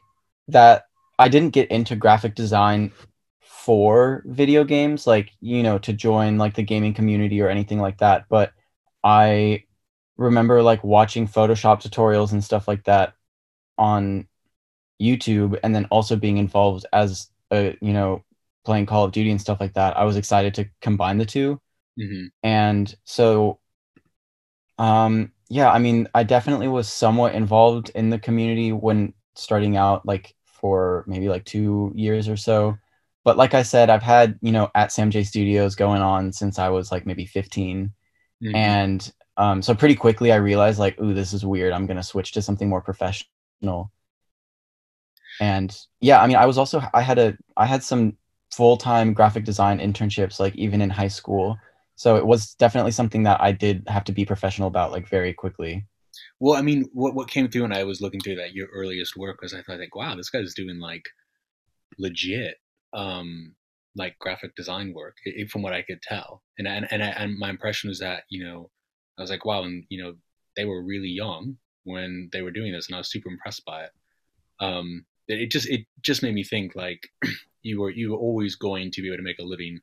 [0.49, 0.85] that
[1.19, 2.93] I didn't get into graphic design
[3.41, 7.99] for video games, like, you know, to join like the gaming community or anything like
[7.99, 8.27] that.
[8.29, 8.53] But
[9.03, 9.65] I
[10.17, 13.15] remember like watching Photoshop tutorials and stuff like that
[13.79, 14.27] on
[15.01, 18.23] YouTube and then also being involved as a, you know,
[18.65, 19.97] playing Call of Duty and stuff like that.
[19.97, 21.61] I was excited to combine the 2
[21.99, 22.27] mm-hmm.
[22.43, 23.61] And so
[24.79, 30.07] um yeah, I mean, I definitely was somewhat involved in the community when starting out,
[30.07, 32.77] like for maybe like two years or so.
[33.25, 36.59] But like I said, I've had, you know, at Sam J Studios going on since
[36.59, 37.93] I was like maybe 15.
[38.43, 38.57] Mm-hmm.
[38.57, 41.73] And um, so pretty quickly I realized like, ooh, this is weird.
[41.73, 43.93] I'm going to switch to something more professional.
[45.41, 48.17] And yeah, I mean, I was also, I had a, I had some
[48.57, 51.59] full time graphic design internships, like even in high school
[51.97, 55.33] so it was definitely something that I did have to be professional about like very
[55.33, 55.87] quickly.
[56.41, 59.17] Well, I mean, what what came through when I was looking through that your earliest
[59.17, 61.05] work was I thought like, wow, this guy's doing like
[61.99, 62.57] legit
[62.93, 63.55] um
[63.97, 65.17] like graphic design work
[65.51, 66.43] from what I could tell.
[66.59, 68.71] And and and, I, and my impression was that, you know,
[69.19, 70.15] I was like, wow, and you know,
[70.57, 73.85] they were really young when they were doing this and I was super impressed by
[73.85, 73.91] it.
[74.61, 77.09] Um it just it just made me think like
[77.65, 79.81] you were you were always going to be able to make a living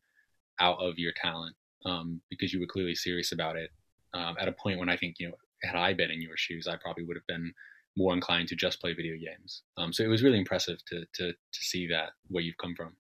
[0.62, 3.72] out of your talent um, because you were clearly serious about it.
[4.13, 6.67] Um, at a point when I think you know, had I been in your shoes,
[6.67, 7.52] I probably would have been
[7.98, 9.63] more inclined to just play video games.
[9.78, 12.96] Um, so it was really impressive to to to see that where you've come from.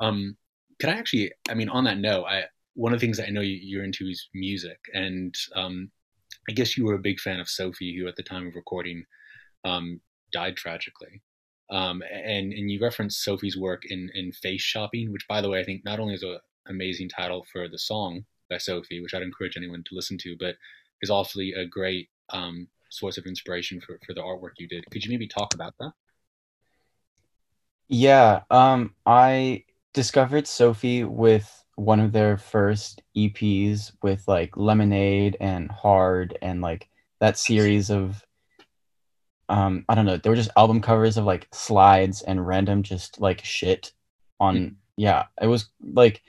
[0.00, 0.36] Um,
[0.80, 1.32] could I actually?
[1.48, 3.84] I mean, on that note, I one of the things that I know you, are
[3.84, 5.90] into is music, and um,
[6.48, 9.04] I guess you were a big fan of Sophie, who at the time of recording
[9.64, 10.00] um,
[10.32, 11.20] died tragically.
[11.72, 15.58] Um, and and you referenced Sophie's work in in face shopping, which by the way
[15.58, 19.22] I think not only is a amazing title for the song by Sophie, which I'd
[19.22, 20.56] encourage anyone to listen to, but
[21.00, 24.84] is also a great um, source of inspiration for, for the artwork you did.
[24.90, 25.92] Could you maybe talk about that?
[27.88, 35.70] Yeah, um, I discovered Sophie with one of their first EPs with like Lemonade and
[35.70, 38.22] Hard and like that series of
[39.48, 43.20] um I don't know, they were just album covers of like slides and random just
[43.20, 43.92] like shit
[44.40, 44.74] on mm-hmm.
[44.96, 46.22] yeah, it was like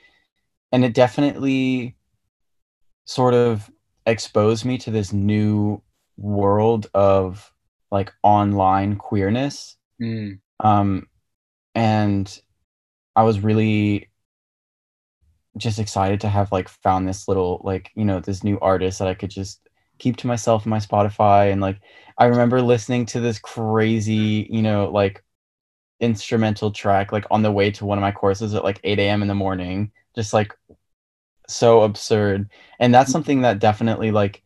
[0.72, 1.96] and it definitely
[3.04, 3.70] sort of
[4.06, 5.80] exposed me to this new
[6.16, 7.52] world of
[7.90, 10.38] like online queerness mm.
[10.60, 11.06] um
[11.74, 12.40] and
[13.16, 14.08] i was really
[15.56, 19.08] just excited to have like found this little like you know this new artist that
[19.08, 19.60] i could just
[19.98, 21.78] keep to myself my spotify and like
[22.18, 25.22] i remember listening to this crazy you know like
[26.00, 29.22] instrumental track like on the way to one of my courses at like 8 a.m
[29.22, 30.54] in the morning just like
[31.48, 33.12] so absurd and that's mm-hmm.
[33.12, 34.42] something that definitely like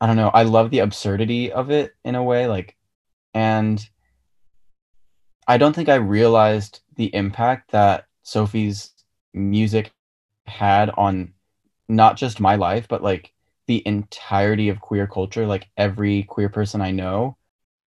[0.00, 2.76] i don't know i love the absurdity of it in a way like
[3.34, 3.88] and
[5.46, 8.92] i don't think i realized the impact that sophie's
[9.32, 9.90] music
[10.46, 11.32] had on
[11.88, 13.32] not just my life but like
[13.68, 17.36] the entirety of queer culture like every queer person i know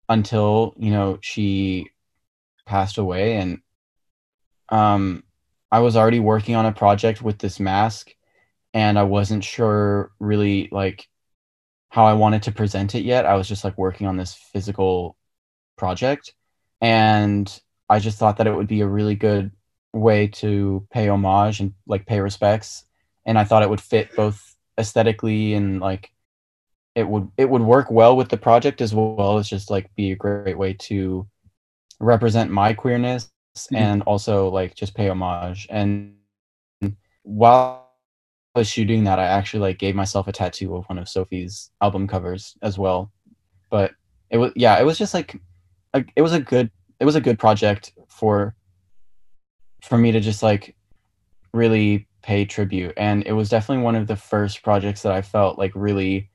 [0.08, 1.90] until you know she
[2.70, 3.36] passed away.
[3.36, 3.58] And
[4.68, 5.24] um
[5.72, 8.10] I was already working on a project with this mask
[8.74, 11.08] and I wasn't sure really like
[11.88, 13.26] how I wanted to present it yet.
[13.26, 15.16] I was just like working on this physical
[15.76, 16.34] project.
[16.80, 19.50] And I just thought that it would be a really good
[19.92, 22.84] way to pay homage and like pay respects.
[23.26, 26.10] And I thought it would fit both aesthetically and like
[26.94, 30.12] it would it would work well with the project as well as just like be
[30.12, 31.26] a great way to
[32.00, 33.76] represent my queerness mm-hmm.
[33.76, 36.14] and also like just pay homage and
[37.22, 37.88] while
[38.54, 41.70] I was shooting that I actually like gave myself a tattoo of one of Sophie's
[41.80, 43.12] album covers as well
[43.70, 43.92] but
[44.30, 45.40] it was yeah it was just like
[45.94, 48.54] a, it was a good it was a good project for
[49.82, 50.76] for me to just like
[51.52, 55.58] really pay tribute and it was definitely one of the first projects that I felt
[55.58, 56.30] like really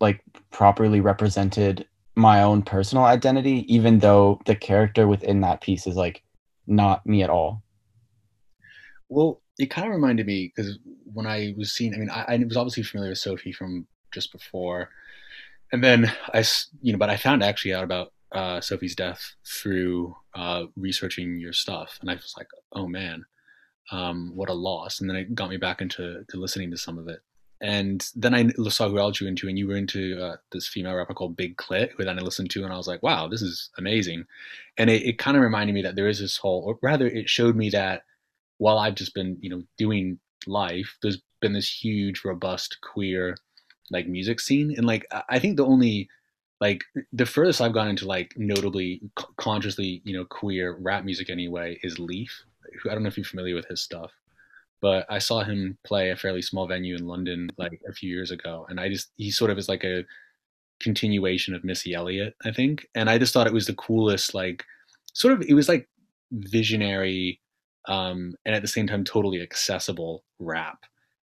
[0.00, 5.96] like properly represented my own personal identity even though the character within that piece is
[5.96, 6.22] like
[6.66, 7.62] not me at all.
[9.08, 10.78] Well it kind of reminded me because
[11.12, 14.32] when i was seeing i mean I, I, was obviously familiar with sophie from just
[14.32, 14.88] before
[15.70, 16.42] and then i
[16.80, 21.52] you know but i found actually out about uh, sophie's death through uh, researching your
[21.52, 23.24] stuff and i was like oh man
[23.92, 26.98] um, what a loss and then it got me back into to listening to some
[26.98, 27.20] of it
[27.60, 30.66] and then I saw who else you were into, and you were into uh, this
[30.66, 33.28] female rapper called Big Klit, who then I listened to, and I was like, wow,
[33.28, 34.24] this is amazing.
[34.78, 37.28] And it, it kind of reminded me that there is this whole, or rather, it
[37.28, 38.04] showed me that
[38.56, 43.36] while I've just been, you know, doing life, there's been this huge, robust queer
[43.90, 46.08] like music scene, and like I think the only
[46.60, 49.02] like the furthest I've gone into like notably
[49.36, 52.30] consciously, you know, queer rap music anyway is Le1f.
[52.88, 54.12] I don't know if you're familiar with his stuff
[54.80, 58.30] but I saw him play a fairly small venue in London like a few years
[58.30, 60.04] ago, and I just he sort of is like a
[60.80, 64.64] continuation of Missy Elliott, I think, and I just thought it was the coolest, like
[65.12, 65.88] sort of it was like
[66.32, 67.40] visionary,
[67.88, 70.84] um, and at the same time totally accessible rap,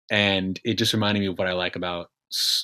[0.10, 2.10] and it just reminded me of what I like about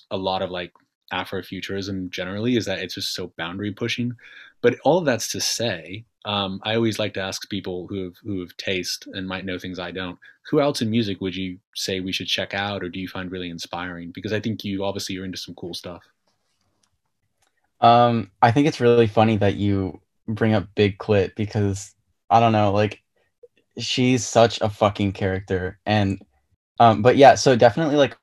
[0.09, 0.71] a lot of like
[1.13, 4.13] Afrofuturism generally is that it's just so boundary pushing.
[4.61, 8.15] But all of that's to say, um, I always like to ask people who have
[8.23, 10.17] who have taste and might know things I don't.
[10.49, 13.31] Who else in music would you say we should check out, or do you find
[13.31, 14.11] really inspiring?
[14.11, 16.03] Because I think you obviously are into some cool stuff.
[17.81, 21.95] Um, I think it's really funny that you bring up Big Klit because
[22.29, 23.01] I don't know, like
[23.77, 26.21] she's such a fucking character, and
[26.79, 28.17] um, but yeah, so definitely like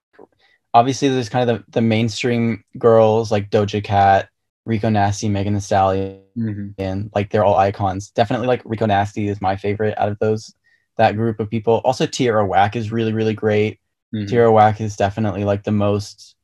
[0.75, 4.29] obviously there's kind of the, the mainstream girls like Doja Cat,
[4.67, 6.69] Rico Nasty, Megan Thee Stallion, mm-hmm.
[6.77, 8.11] and like they're all icons.
[8.11, 10.55] Definitely like Rico Nasty is my favorite out of those
[10.97, 11.81] that group of people.
[11.85, 13.81] Also Tierra Whack is really really great.
[14.15, 14.27] Mm-hmm.
[14.27, 16.35] Tierra Whack is definitely like the most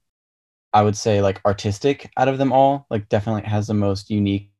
[0.72, 2.86] I would say like artistic out of them all.
[2.88, 4.50] Like definitely has the most unique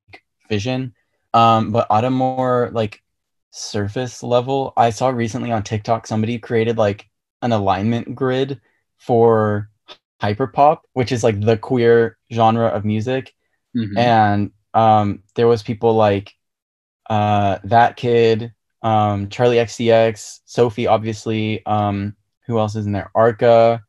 [0.48, 0.94] vision.
[1.32, 3.00] Um, but on a more like
[3.52, 7.08] surface level, I saw recently on TikTok somebody created like
[7.42, 8.60] an alignment grid
[8.98, 9.70] for
[10.20, 13.34] hyperpop, which is like the queer genre of music.
[13.76, 13.98] Mm-hmm.
[13.98, 16.34] And um, there was people like
[17.08, 21.64] uh, that kid, um, Charli XCX, Sophie, obviously.
[21.66, 23.10] Um, who else is in there?
[23.14, 23.82] Arca,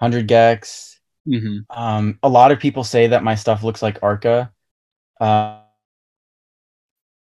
[0.00, 0.96] Hundred gecs.
[1.28, 1.58] Mm-hmm.
[1.68, 4.50] Um, a lot of people say that my stuff looks like Arca,
[5.20, 5.60] uh,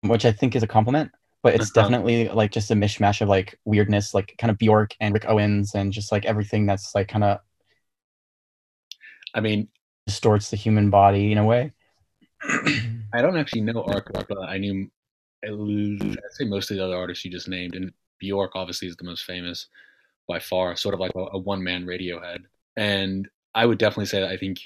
[0.02, 1.12] which I think is a compliment.
[1.44, 1.84] But it's uh-huh.
[1.84, 5.76] definitely like just a mishmash of like weirdness, like kind of Bjork and Rick Owens,
[5.76, 7.40] and just like everything that's like kind of.
[9.34, 9.70] I mean,
[10.08, 11.74] distorts the human body in a way.
[13.13, 14.89] I don't actually know Arca, but I knew
[15.43, 19.04] I'd say most of the other artists you just named, and Bjork obviously is the
[19.04, 19.67] most famous
[20.28, 22.39] by far, sort of like a, a one man Radiohead.
[22.76, 24.60] And I would definitely say that I think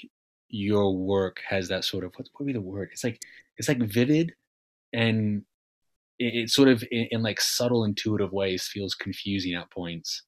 [0.48, 2.90] your work has that sort of what would be the word?
[2.92, 3.20] It's like
[3.56, 4.32] it's like vivid,
[4.92, 5.44] and
[6.18, 10.22] it, it sort of in, in like subtle, intuitive ways feels confusing at points,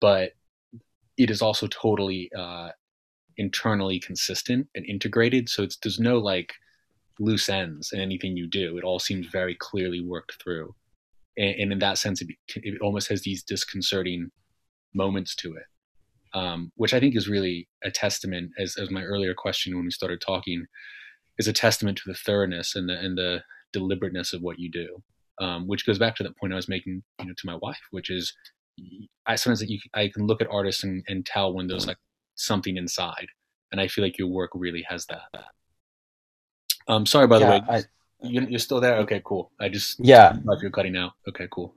[0.00, 0.32] but
[1.16, 2.70] it is also totally uh,
[3.36, 5.48] internally consistent and integrated.
[5.48, 6.52] So it's there's no like
[7.18, 8.76] loose ends in anything you do.
[8.76, 10.74] It all seems very clearly worked through,
[11.36, 14.30] and, and in that sense, it, it, almost has these disconcerting
[14.94, 19.34] moments to it, um, which I think is really a testament, as as my earlier
[19.34, 20.66] question when we started talking,
[21.38, 23.42] is a testament to the thoroughness and the and the
[23.72, 25.02] deliberateness of what you do.
[25.40, 27.80] Um, which goes back to that point I was making, you know, to my wife,
[27.90, 28.32] which is
[29.26, 31.96] I sometimes you, I can look at artists and, and tell when there's like
[32.34, 33.28] something inside,
[33.72, 35.44] and I feel like your work really has that.
[36.86, 37.82] Um, sorry by the yeah, way, I,
[38.22, 38.96] you're, still there.
[38.98, 39.50] Okay, cool.
[39.60, 41.12] I just yeah, if you're cutting out.
[41.28, 41.74] Okay, cool.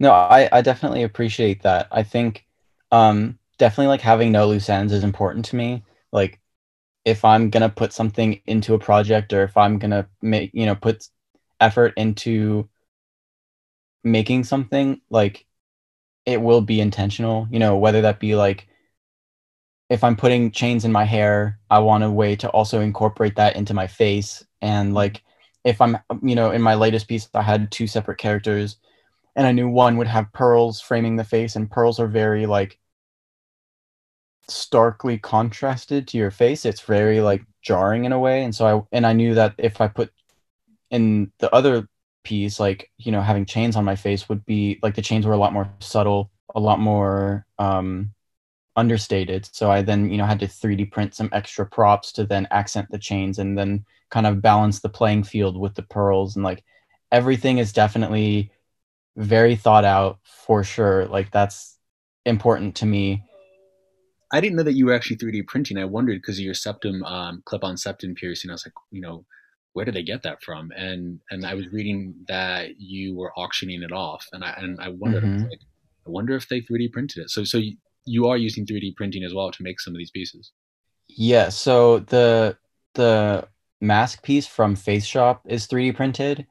[0.00, 1.88] No, I I definitely appreciate that.
[1.90, 2.46] I think
[2.90, 5.84] um definitely like having no loose ends is important to me.
[6.12, 6.40] Like
[7.04, 10.74] if I'm gonna put something into a project or if I'm gonna make you know
[10.74, 11.08] put
[11.60, 12.68] effort into
[14.04, 15.46] making something like
[16.24, 18.68] it will be intentional you know whether that be like
[19.90, 23.56] if I'm putting chains in my hair, I want a way to also incorporate that
[23.56, 24.44] into my face.
[24.60, 25.22] And like,
[25.64, 28.76] if I'm, you know, in my latest piece, I had two separate characters,
[29.36, 32.78] and I knew one would have pearls framing the face, and pearls are very like
[34.48, 36.64] starkly contrasted to your face.
[36.64, 39.80] It's very like jarring in a way, and so I and I knew that if
[39.80, 40.12] I put
[40.90, 41.88] in the other
[42.24, 45.34] piece, like you know, having chains on my face would be like the chains were
[45.34, 48.12] a lot more subtle, a lot more um
[48.78, 49.48] understated.
[49.52, 52.88] So I then, you know, had to 3D print some extra props to then accent
[52.90, 56.64] the chains and then kind of balance the playing field with the pearls and like
[57.12, 58.50] everything is definitely
[59.16, 61.06] very thought out for sure.
[61.06, 61.76] Like that's
[62.24, 63.24] important to me.
[64.30, 65.78] I didn't know that you were actually 3D printing.
[65.78, 68.50] I wondered because of your septum um, clip-on septum piercing.
[68.50, 69.24] I was like, you know,
[69.72, 70.70] where did they get that from?
[70.76, 74.90] And and I was reading that you were auctioning it off, and I and I
[74.90, 75.44] wondered, mm-hmm.
[75.44, 75.60] Like,
[76.06, 77.30] I wonder if they 3D printed it.
[77.30, 77.58] So so
[78.08, 80.52] you are using 3D printing as well to make some of these pieces.
[81.08, 82.56] Yeah, so the
[82.94, 83.48] the
[83.80, 86.46] mask piece from Face Shop is 3D printed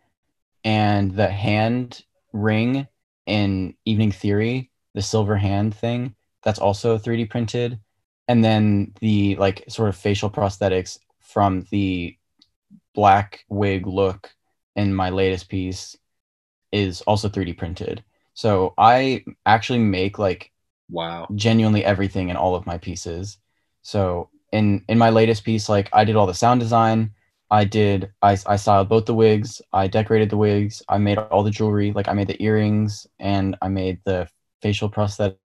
[0.64, 2.04] and the hand
[2.34, 2.88] ring
[3.26, 7.80] in Evening Theory, the silver hand thing, that's also 3D printed.
[8.28, 12.18] And then the like sort of facial prosthetics from the
[12.94, 14.32] black wig look
[14.76, 15.96] in my latest piece
[16.72, 18.04] is also 3D printed.
[18.34, 20.52] So I actually make like
[20.90, 21.28] Wow.
[21.36, 23.38] Genuinely everything in all of my pieces.
[23.82, 27.14] So in in my latest piece, like I did all the sound design.
[27.50, 29.62] I did I I styled both the wigs.
[29.74, 30.82] I decorated the wigs.
[30.90, 31.92] I made all the jewelry.
[31.92, 34.28] Like I made the earrings and I made the
[34.62, 35.38] facial prosthetics.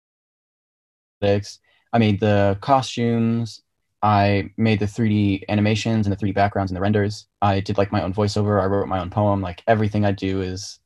[1.22, 3.62] I made the costumes.
[4.05, 7.26] I made the 3D animations and the 3D backgrounds and the renders.
[7.40, 8.61] I did like my own voiceover.
[8.61, 9.40] I wrote my own poem.
[9.40, 10.80] Like everything I do is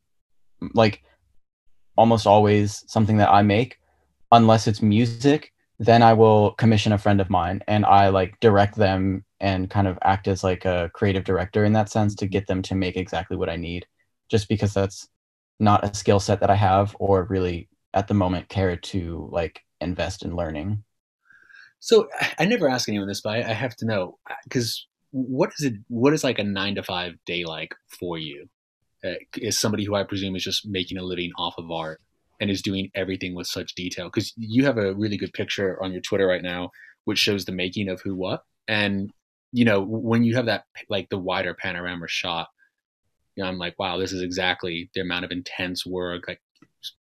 [0.74, 1.02] like
[1.96, 3.78] almost always something that I make
[4.32, 8.76] unless it's music, then I will commission a friend of mine and I like direct
[8.76, 12.46] them and kind of act as like a creative director in that sense to get
[12.46, 13.86] them to make exactly what I need,
[14.30, 15.08] just because that's
[15.60, 19.62] not a skill set that I have or really at the moment care to like
[19.80, 20.82] invest in learning.
[21.80, 22.08] So
[22.38, 25.74] I never ask anyone this, but I, have to know because what is it?
[25.88, 28.48] What is like a nine to five day like for you?
[29.04, 29.14] Uh,
[29.44, 32.00] as somebody who I presume is just making a living off of art,
[32.40, 34.06] and is doing everything with such detail.
[34.06, 36.70] Because you have a really good picture on your twitter right now
[37.06, 38.42] which shows the making of who what.
[38.68, 39.10] And
[39.52, 42.48] you know when you have that like the wider panorama shot
[43.36, 46.40] you know i'm like wow this is exactly the amount of intense work like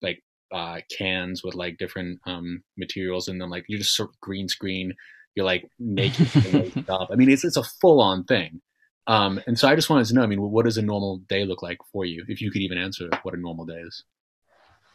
[0.02, 0.22] like
[0.52, 4.48] uh, cans with like different um, materials and then like you're just sort of green
[4.48, 4.92] screen.
[5.34, 8.60] You're like making stuff i mean it's, it's a full-on thing.
[9.06, 11.46] Um, and so i just wanted to know i mean what does a normal day
[11.46, 12.24] look like for you?
[12.28, 14.04] If you could even answer what a normal day is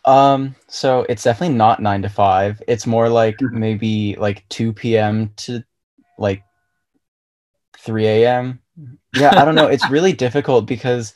[0.07, 2.61] um, so it's definitely not nine to five.
[2.65, 3.59] It's more like mm-hmm.
[3.59, 5.33] maybe like two p.m.
[5.35, 5.61] to
[6.17, 6.43] like
[7.77, 8.61] three a.m.
[9.13, 9.67] Yeah, I don't know.
[9.67, 11.13] it's really difficult because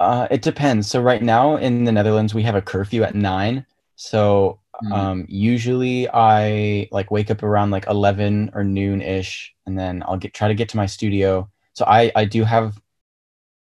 [0.00, 0.88] uh, it depends.
[0.88, 3.64] So right now in the Netherlands, we have a curfew at nine.
[3.94, 4.92] So mm-hmm.
[4.92, 10.18] um, usually I like wake up around like eleven or noon ish, and then I'll
[10.18, 11.48] get try to get to my studio.
[11.74, 12.76] So I I do have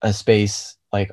[0.04, 1.10] a space like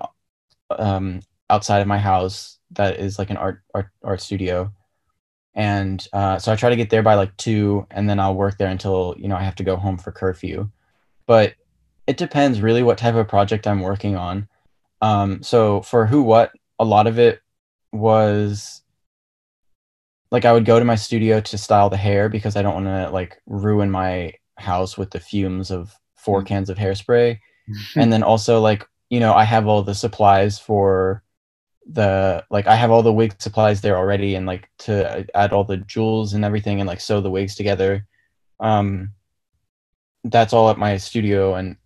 [0.70, 4.72] um outside of my house that is like an art art art studio.
[5.54, 8.58] And uh, so i try to get there by like two and then i'll work
[8.58, 10.70] there until you know i have to go home for curfew.
[11.26, 11.54] But
[12.06, 14.48] it depends really what type of project i'm working on.
[15.00, 17.40] Um, so for who what a lot of it
[17.92, 18.82] was
[20.30, 22.86] like i would go to my studio to style the hair because i don't want
[22.86, 26.46] to like ruin my house with the fumes of four mm.
[26.46, 27.38] cans of hairspray.
[27.96, 31.22] And then also like you know i have all the supplies for
[31.88, 35.64] the like I have all the wig supplies there already and like to add all
[35.64, 38.06] the jewels and everything and like sew the wigs together.
[38.60, 39.12] Um
[40.24, 41.76] that's all at my studio and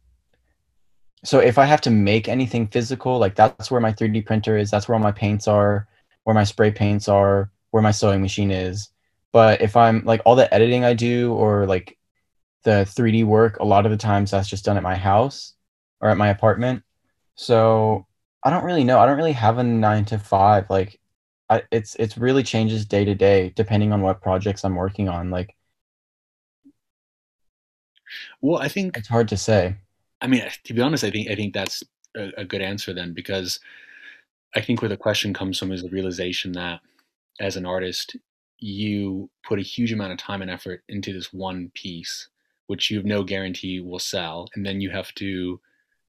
[1.25, 4.71] so if I have to make anything physical, like that's where my 3D printer is,
[4.71, 5.87] that's where all my paints are,
[6.25, 8.89] where my spray paints are, where my sewing machine is.
[9.33, 11.97] But if I'm like all the editing I do or like
[12.65, 15.55] the 3D work, a lot of the times that's just done at my house
[16.01, 16.83] or at my apartment.
[17.37, 18.07] So
[18.45, 18.99] I don't really know.
[18.99, 20.69] I don't really have a nine to five.
[20.71, 21.01] Like,
[21.49, 25.31] I, it's it's really changes day to day depending on what projects I'm working on.
[25.31, 25.55] Like,
[28.41, 29.77] well, I think it's hard to say.
[30.21, 31.83] I mean, to be honest, I think I think that's
[32.17, 33.61] a, a good answer then because
[34.55, 36.81] I think where the question comes from is the realization that
[37.41, 38.17] as an artist,
[38.59, 42.29] you put a huge amount of time and effort into this one piece,
[42.67, 45.61] which you have no guarantee will sell, and then you have to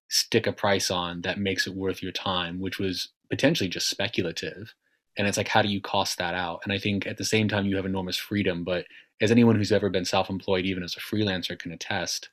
[0.07, 4.73] stick a price on that makes it worth your time, which was potentially just speculative.
[5.17, 6.61] and it's like how do you cost that out?
[6.63, 8.63] And i think at the same time you have enormous freedom.
[8.63, 8.85] But
[9.21, 12.29] as anyone who's ever been self-employed even as a freelancer can attest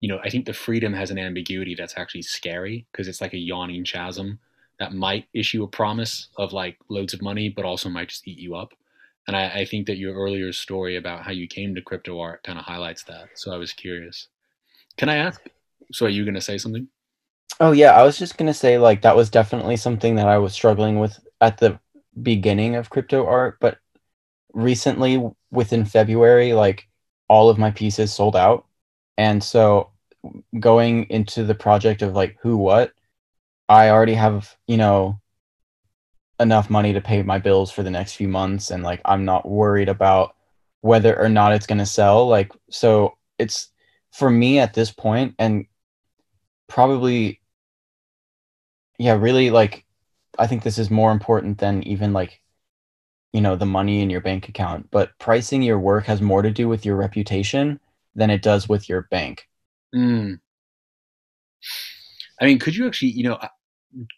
[0.00, 3.34] you know i think the freedom has an ambiguity that's actually scary because it's like
[3.34, 4.38] a yawning chasm
[4.78, 8.38] that might issue a promise of like loads of money but also might just eat
[8.38, 8.72] you up.
[9.26, 12.42] And I, I think that your earlier story about how you came to crypto art
[12.44, 13.28] kind of highlights that.
[13.34, 14.28] So i was curious.
[14.96, 15.42] Can i ask
[15.92, 16.88] so are you going to say something
[17.60, 20.52] Oh yeah, I was just gonna say like that was definitely something that I was
[20.52, 21.78] struggling with at the
[22.22, 23.78] beginning of crypto art, but
[24.52, 26.88] recently within February, like
[27.28, 28.66] all of my pieces sold out.
[29.16, 29.90] And so
[30.60, 32.92] going into the project of like who what,
[33.68, 35.20] I already have, you know,
[36.40, 39.48] enough money to pay my bills for the next few months and like I'm not
[39.48, 40.36] worried about
[40.82, 42.28] whether or not it's going to sell.
[42.28, 43.70] Like so it's
[44.12, 45.66] for me at this point and
[46.68, 47.40] probably
[48.98, 49.84] yeah, really like
[50.38, 52.40] I think this is more important than even like
[53.32, 56.50] you know the money in your bank account but pricing your work has more to
[56.50, 57.78] do with your reputation
[58.14, 59.46] than it does with your bank.
[59.94, 60.38] Mm.
[62.40, 63.48] i mean could you actually you know uh,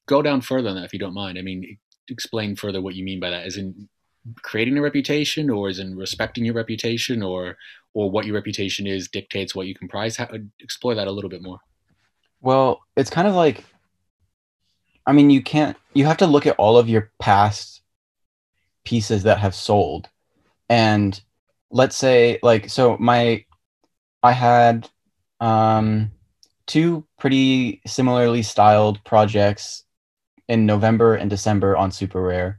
[0.07, 1.39] go down further on that if you don't mind?
[1.39, 1.79] I mean
[2.09, 3.47] explain further what you mean by that.
[3.47, 3.89] Is in
[4.43, 7.57] creating a reputation or is in respecting your reputation or
[7.95, 10.17] or what your reputation is dictates what you can price?
[10.17, 10.29] How,
[10.61, 11.61] explore that a little bit more
[12.41, 13.65] well it's kind of like
[15.07, 15.77] I mean, you can't.
[15.95, 17.83] You have to look at all of your past
[18.85, 20.09] pieces that have sold,
[20.69, 21.21] and
[21.71, 23.45] let's say, like, so my,
[24.23, 24.89] I had,
[25.41, 26.13] um,
[26.67, 29.85] two pretty similarly styled projects
[30.49, 32.59] in November and December on SuperRare,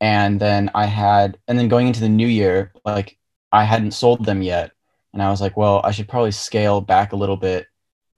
[0.00, 3.18] and then I had, and then going into the new year, like,
[3.52, 4.72] I hadn't sold them yet,
[5.12, 7.66] and I was like, well, I should probably scale back a little bit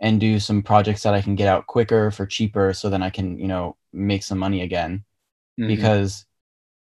[0.00, 3.10] and do some projects that I can get out quicker for cheaper so then I
[3.10, 5.04] can, you know, make some money again.
[5.58, 5.68] Mm-hmm.
[5.68, 6.26] Because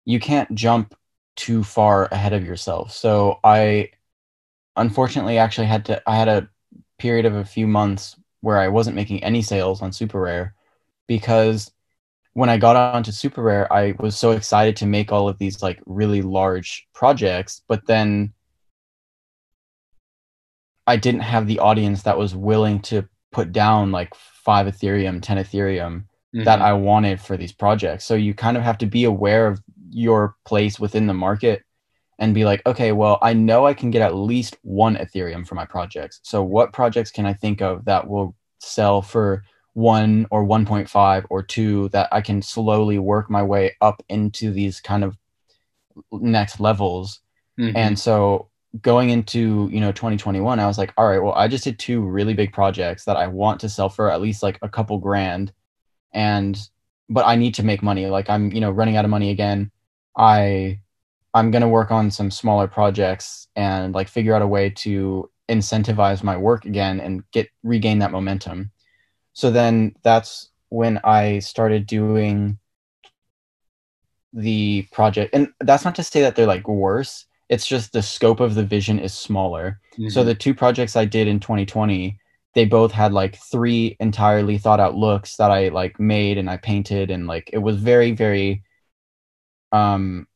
[0.06, 0.96] you can't jump
[1.36, 2.92] too far ahead of yourself.
[2.92, 3.92] So I
[4.76, 6.50] unfortunately actually had to I had a
[6.98, 10.52] period of a few months where I wasn't making any sales on SuperRare
[11.08, 11.72] because
[12.34, 15.80] when I got onto SuperRare, I was so excited to make all of these like
[15.86, 18.34] really large projects, but then
[20.88, 25.38] I didn't have the audience that was willing to put down like five Ethereum, 10
[25.38, 26.04] Ethereum
[26.36, 26.44] mm-hmm.
[26.44, 28.06] that I wanted for these projects.
[28.06, 31.64] So you kind of have to be aware of your place within the market
[32.20, 35.56] and be like, okay, well, I know I can get at least one Ethereum for
[35.56, 36.22] my projects.
[36.24, 41.44] So what projects can I think of that will sell for one or 1.5 or
[41.44, 45.18] two that I can slowly work my way up into these kind of
[46.12, 47.20] next levels?
[47.60, 47.76] Mm-hmm.
[47.76, 48.50] And so
[48.82, 52.02] going into you know 2021 i was like all right well i just did two
[52.02, 55.54] really big projects that i want to sell for at least like a couple grand
[56.14, 56.70] and
[57.10, 58.08] but i need to make money.
[58.08, 59.72] Like i'm you know running out of money again.
[60.18, 60.80] I
[61.34, 65.30] i'm going to work on some smaller projects and like figure out a way to
[65.50, 68.72] incentivize my work again and get regain that momentum.
[69.34, 72.58] So then that's when i started doing
[74.34, 78.40] the project and that's not to say that they're like worse it's just the scope
[78.40, 79.80] of the vision is smaller.
[79.94, 80.10] Mm-hmm.
[80.10, 82.20] So the two projects I did in 2020,
[82.56, 86.58] they both had like three entirely thought out looks that I like made and I
[86.58, 88.64] painted and like it was very very
[89.72, 90.28] um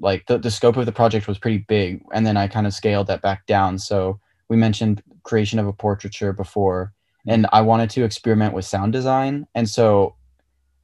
[0.00, 2.74] like the, the scope of the project was pretty big and then I kind of
[2.74, 3.78] scaled that back down.
[3.78, 7.30] So we mentioned creation of a portraiture before mm-hmm.
[7.30, 10.14] and I wanted to experiment with sound design and so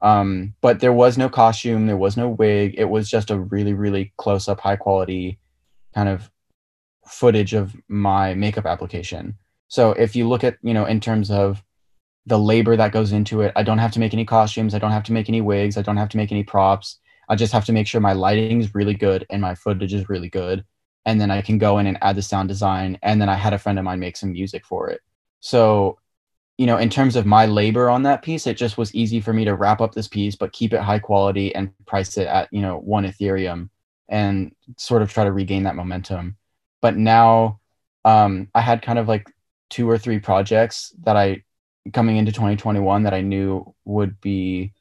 [0.02, 2.74] um but there was no costume, there was no wig.
[2.76, 5.38] It was just a really really close up high quality
[5.95, 6.30] kind of
[7.07, 9.36] footage of my makeup application.
[9.68, 11.62] So if you look at, you know, in terms of
[12.26, 14.93] the labor that goes into it, I don't have to make any costumes, I don't
[14.93, 16.99] have to make any wigs, I don't have to make any props.
[17.28, 20.09] I just have to make sure my lighting is really good and my footage is
[20.09, 20.64] really good.
[21.07, 22.99] And then I can go in and add the sound design.
[23.03, 25.01] And then I had a friend of mine make some music for it.
[25.40, 25.99] So,
[26.59, 29.32] you know, in terms of my labor on that piece, it just was easy for
[29.32, 32.49] me to wrap up this piece, but keep it high quality and price it at,
[32.53, 33.70] you know, one Ethereum
[34.12, 36.36] and sort of try to regain that momentum.
[36.82, 37.60] But now
[38.04, 39.32] um, I had kind of like
[39.70, 41.42] two or three projects that I
[41.92, 44.72] coming into 2021 that I knew would be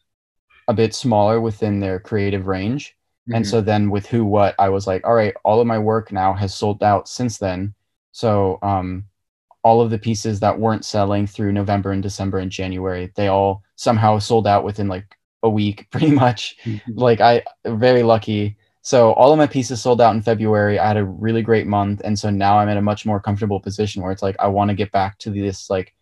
[0.68, 2.90] a bit smaller within their creative range.
[2.90, 3.36] Mm-hmm.
[3.36, 6.12] And so then with who what I was like, all right, all of my work
[6.12, 7.74] now has sold out since then.
[8.12, 9.06] So um
[9.64, 13.64] all of the pieces that weren't selling through November and December and January, they all
[13.76, 16.58] somehow sold out within like a week pretty much.
[16.66, 17.00] Mm-hmm.
[17.00, 20.80] Like I very lucky so all of my pieces sold out in February.
[20.80, 23.60] I had a really great month, and so now I'm in a much more comfortable
[23.60, 25.94] position where it's like I want to get back to this like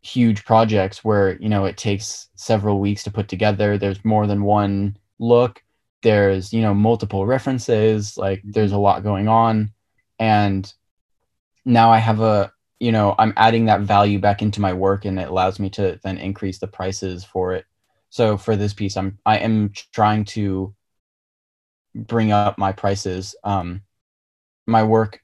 [0.00, 3.76] huge projects where you know it takes several weeks to put together.
[3.78, 5.62] There's more than one look,
[6.02, 8.16] there's you know multiple references.
[8.16, 8.52] Like mm-hmm.
[8.52, 9.72] there's a lot going on.
[10.20, 10.72] And
[11.64, 15.18] now i have a you know i'm adding that value back into my work and
[15.18, 17.64] it allows me to then increase the prices for it.
[18.10, 20.74] So for this piece i'm i am trying to
[21.94, 23.34] bring up my prices.
[23.44, 23.82] Um
[24.66, 25.20] my work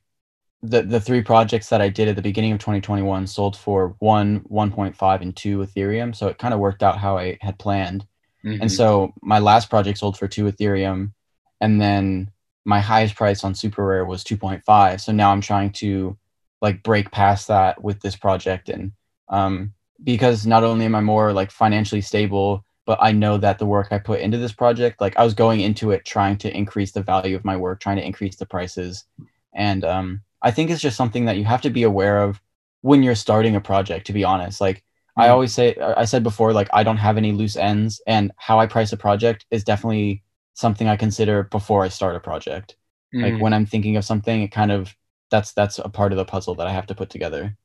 [0.63, 4.41] the the three projects that i did at the beginning of 2021 sold for one
[4.41, 6.15] 1.5 and two ethereum.
[6.15, 8.07] So it kind of worked out how i had planned.
[8.45, 8.63] Mm-hmm.
[8.63, 11.13] and so my last project sold for two ethereum
[11.61, 12.31] and then
[12.65, 16.17] my highest price on SuperRare was 2.5 so now i'm trying to
[16.63, 18.69] like break past that with this project.
[18.69, 18.93] And
[19.29, 23.67] um because not only am i more like financially stable but I know that the
[23.67, 26.93] work I put into this project, like I was going into it trying to increase
[26.93, 29.05] the value of my work, trying to increase the prices.
[29.55, 32.41] And um, I think it's just something that you have to be aware of
[32.83, 34.61] when you're starting a project, to be honest.
[34.61, 35.23] Like mm-hmm.
[35.23, 35.31] I mm.
[35.31, 38.67] always say, I said before, like I don't have any loose ends, and how I
[38.67, 40.23] price a project is definitely
[40.55, 42.77] something I consider before I start a project.
[43.15, 43.25] Mm-hmm.
[43.25, 43.41] Like mm.
[43.41, 44.95] when I'm thinking of something, it kind of
[45.31, 47.57] that's that's a part of the puzzle that I have to put together.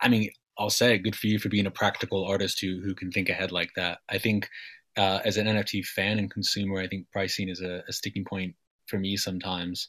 [0.00, 3.10] I mean, I'll say good for you for being a practical artist who who can
[3.10, 3.98] think ahead like that.
[4.08, 4.48] I think
[4.96, 8.54] uh, as an NFT fan and consumer, I think pricing is a, a sticking point
[8.86, 9.88] for me sometimes.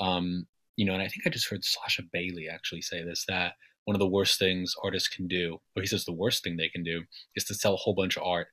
[0.00, 0.46] Um,
[0.76, 3.54] you know, and I think I just heard Sasha Bailey actually say this that
[3.84, 6.68] one of the worst things artists can do, or he says the worst thing they
[6.68, 7.02] can do,
[7.36, 8.48] is to sell a whole bunch of art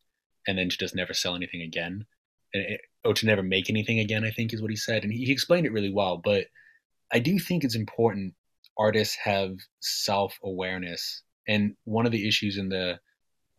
[0.48, 2.06] and then to just never sell anything again,
[2.54, 4.24] and it, or to never make anything again.
[4.24, 6.18] I think is what he said, and he, he explained it really well.
[6.18, 6.46] But
[7.12, 8.34] I do think it's important
[8.78, 13.00] artists have self awareness and one of the issues in the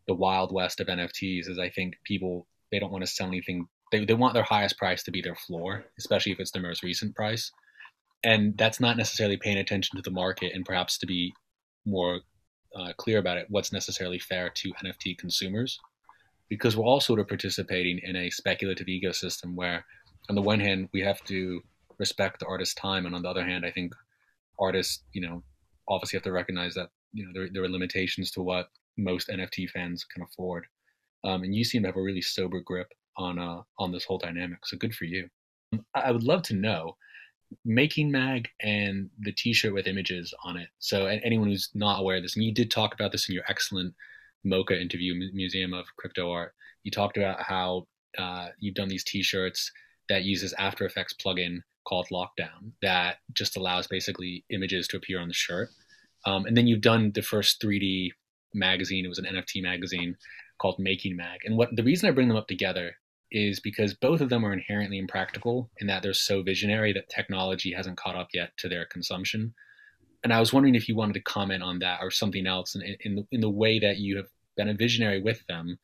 [0.06, 3.66] the wild west of NFTs is I think people they don't want to sell anything.
[3.92, 6.82] They they want their highest price to be their floor, especially if it's their most
[6.82, 7.50] recent price.
[8.24, 11.32] And that's not necessarily paying attention to the market and perhaps to be
[11.86, 12.20] more
[12.74, 15.78] uh, clear about it, what's necessarily fair to NFT consumers.
[16.48, 19.84] Because we're all sort of participating in a speculative ecosystem where,
[20.28, 21.60] on the one hand, we have to
[21.98, 23.92] respect the artist's time, and on the other hand, I think
[24.58, 25.42] artists, you know,
[25.88, 29.70] obviously have to recognize that you know there, there are limitations to what most NFT
[29.70, 30.66] fans can afford.
[31.24, 34.18] Um, and you seem to have a really sober grip on uh, on this whole
[34.18, 34.58] dynamic.
[34.64, 35.28] So good for you.
[35.94, 36.96] I would love to know
[37.64, 40.68] making mag and the t-shirt with images on it.
[40.78, 43.44] So anyone who's not aware of this, and you did talk about this in your
[43.48, 43.94] excellent
[44.46, 46.54] MoCA interview, Museum of Crypto Art.
[46.84, 47.86] You talked about how
[48.18, 49.70] uh, you've done these t-shirts
[50.08, 55.28] that uses After Effects plugin called Lockdown that just allows basically images to appear on
[55.28, 55.70] the shirt.
[56.26, 58.10] Um, and then you've done the first 3D
[58.54, 59.04] magazine.
[59.04, 60.16] It was an NFT magazine
[60.58, 61.40] called Making Mag.
[61.44, 62.92] And what the reason I bring them up together
[63.30, 67.72] is because both of them are inherently impractical in that they're so visionary that technology
[67.72, 69.54] hasn't caught up yet to their consumption.
[70.24, 72.82] And I was wondering if you wanted to comment on that or something else in,
[73.04, 75.78] in, the, in the way that you have been a visionary with them,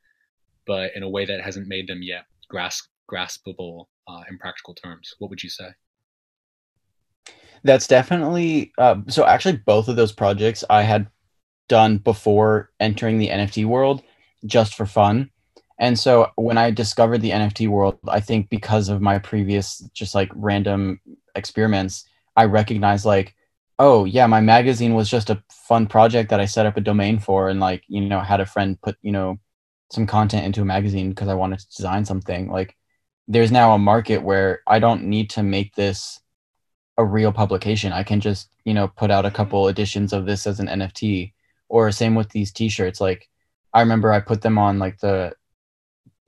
[0.67, 5.15] but in a way that hasn't made them yet grasp, graspable uh, in practical terms.
[5.19, 5.69] What would you say?
[7.65, 9.25] That's definitely uh, so.
[9.25, 11.09] Actually, both of those projects I had
[11.69, 14.03] done before entering the NFT world,
[14.45, 15.31] just for fun.
[15.79, 20.15] And so when I discovered the NFT world, I think because of my previous just
[20.15, 21.01] like random
[21.35, 22.05] experiments,
[22.37, 23.35] I recognized like,
[23.79, 27.19] oh yeah, my magazine was just a fun project that I set up a domain
[27.19, 29.39] for, and like you know had a friend put you know
[29.91, 32.51] some content into a magazine because I wanted to design something.
[32.51, 32.77] Like
[33.27, 36.21] there's now a market where I don't need to make this
[36.97, 37.93] a real publication.
[37.93, 41.33] I can just, you know, put out a couple editions of this as an NFT.
[41.69, 43.01] Or same with these t-shirts.
[43.01, 43.29] Like
[43.73, 45.35] I remember I put them on like the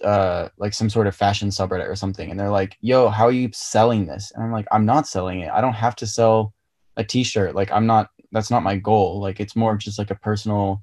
[0.04, 3.32] uh like some sort of fashion subreddit or something and they're like, "Yo, how are
[3.32, 5.50] you selling this?" And I'm like, "I'm not selling it.
[5.50, 6.54] I don't have to sell
[6.96, 7.54] a t-shirt.
[7.54, 9.20] Like I'm not that's not my goal.
[9.20, 10.82] Like it's more just like a personal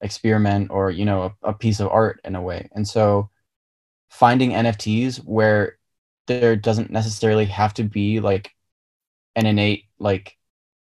[0.00, 3.30] experiment or, you know, a, a piece of art in a way." And so
[4.10, 5.78] finding NFTs where
[6.26, 8.54] there doesn't necessarily have to be like
[9.36, 10.36] an innate like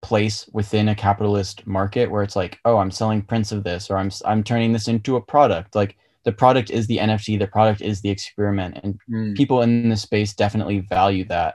[0.03, 3.97] place within a capitalist market where it's like oh i'm selling prints of this or
[3.97, 7.81] i'm i'm turning this into a product like the product is the nft the product
[7.81, 9.35] is the experiment and mm.
[9.35, 11.55] people in the space definitely value that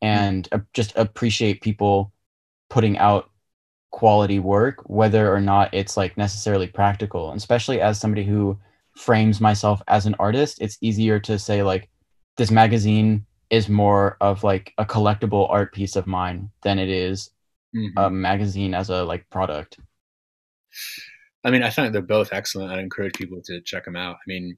[0.00, 0.64] and mm.
[0.72, 2.10] just appreciate people
[2.70, 3.30] putting out
[3.90, 8.58] quality work whether or not it's like necessarily practical and especially as somebody who
[8.96, 11.90] frames myself as an artist it's easier to say like
[12.38, 17.30] this magazine is more of like a collectible art piece of mine than it is
[17.76, 17.98] mm-hmm.
[17.98, 19.78] a magazine as a like product.
[21.44, 22.72] I mean, I think they're both excellent.
[22.72, 24.16] I encourage people to check them out.
[24.16, 24.56] I mean,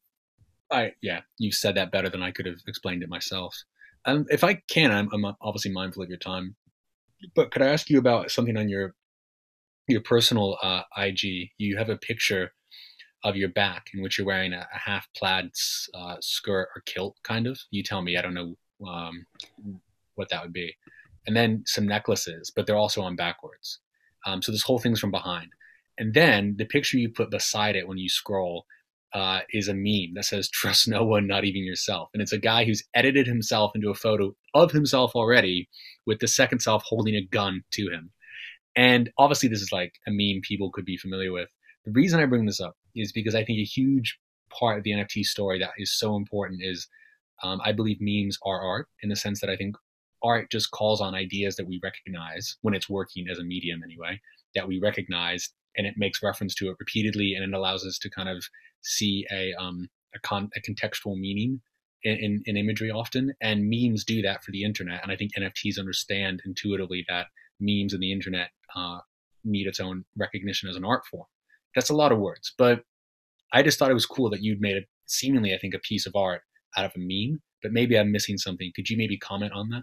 [0.70, 3.56] I yeah, you said that better than I could have explained it myself.
[4.04, 6.56] Um, if I can, I'm, I'm obviously mindful of your time,
[7.34, 8.94] but could I ask you about something on your
[9.88, 11.50] your personal uh, IG?
[11.58, 12.52] You have a picture
[13.24, 15.50] of your back in which you're wearing a, a half plaid
[15.94, 17.60] uh, skirt or kilt, kind of.
[17.70, 18.16] You tell me.
[18.16, 18.56] I don't know
[18.86, 19.26] um,
[20.14, 20.74] what that would be.
[21.26, 23.78] And then some necklaces, but they're also on backwards.
[24.26, 25.52] Um, so this whole thing's from behind.
[25.98, 28.66] And then the picture you put beside it when you scroll
[29.12, 32.38] uh, is a meme that says "Trust no one, not even yourself," and it's a
[32.38, 35.68] guy who's edited himself into a photo of himself already,
[36.06, 38.10] with the second self holding a gun to him.
[38.74, 41.48] And obviously, this is like a meme people could be familiar with.
[41.84, 44.18] The reason I bring this up is because I think a huge
[44.50, 46.88] part of the NFT story that is so important is
[47.42, 49.76] um, I believe memes are art in the sense that I think
[50.22, 54.20] art just calls on ideas that we recognize when it's working as a medium anyway,
[54.54, 58.10] that we recognize and it makes reference to it repeatedly and it allows us to
[58.10, 58.44] kind of
[58.82, 61.60] see a, um, a, con- a contextual meaning
[62.04, 63.32] in, in, imagery often.
[63.40, 65.02] And memes do that for the internet.
[65.02, 67.26] And I think NFTs understand intuitively that
[67.60, 68.98] memes and the internet uh,
[69.44, 71.26] need its own recognition as an art form.
[71.74, 72.84] That's a lot of words, but
[73.52, 76.06] I just thought it was cool that you'd made a seemingly, I think, a piece
[76.06, 76.42] of art
[76.76, 78.72] out of a meme, but maybe I'm missing something.
[78.74, 79.82] Could you maybe comment on that?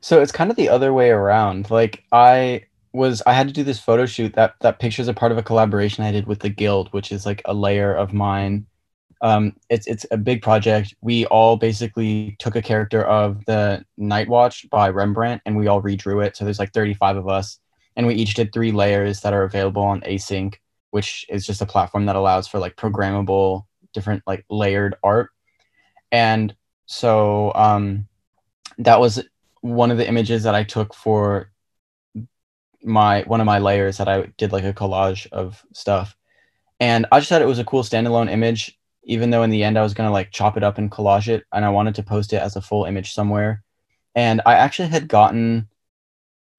[0.00, 1.70] So it's kind of the other way around.
[1.70, 5.14] Like I was I had to do this photo shoot that that picture is a
[5.14, 8.12] part of a collaboration I did with the Guild, which is like a layer of
[8.12, 8.66] mine.
[9.20, 10.94] Um, it's it's a big project.
[11.00, 15.82] We all basically took a character of the Night Watch by Rembrandt and we all
[15.82, 16.36] redrew it.
[16.36, 17.58] So there's like 35 of us,
[17.96, 20.54] and we each did three layers that are available on Async
[20.90, 25.30] which is just a platform that allows for like programmable different like layered art.
[26.12, 26.54] And
[26.86, 28.08] so um
[28.78, 29.22] that was
[29.60, 31.50] one of the images that i took for
[32.82, 36.16] my one of my layers that i did like a collage of stuff.
[36.80, 39.78] And i just thought it was a cool standalone image even though in the end
[39.78, 42.32] i was to like chop it up and collage it and i wanted to post
[42.32, 43.62] it as a full image somewhere.
[44.14, 45.68] And i actually had gotten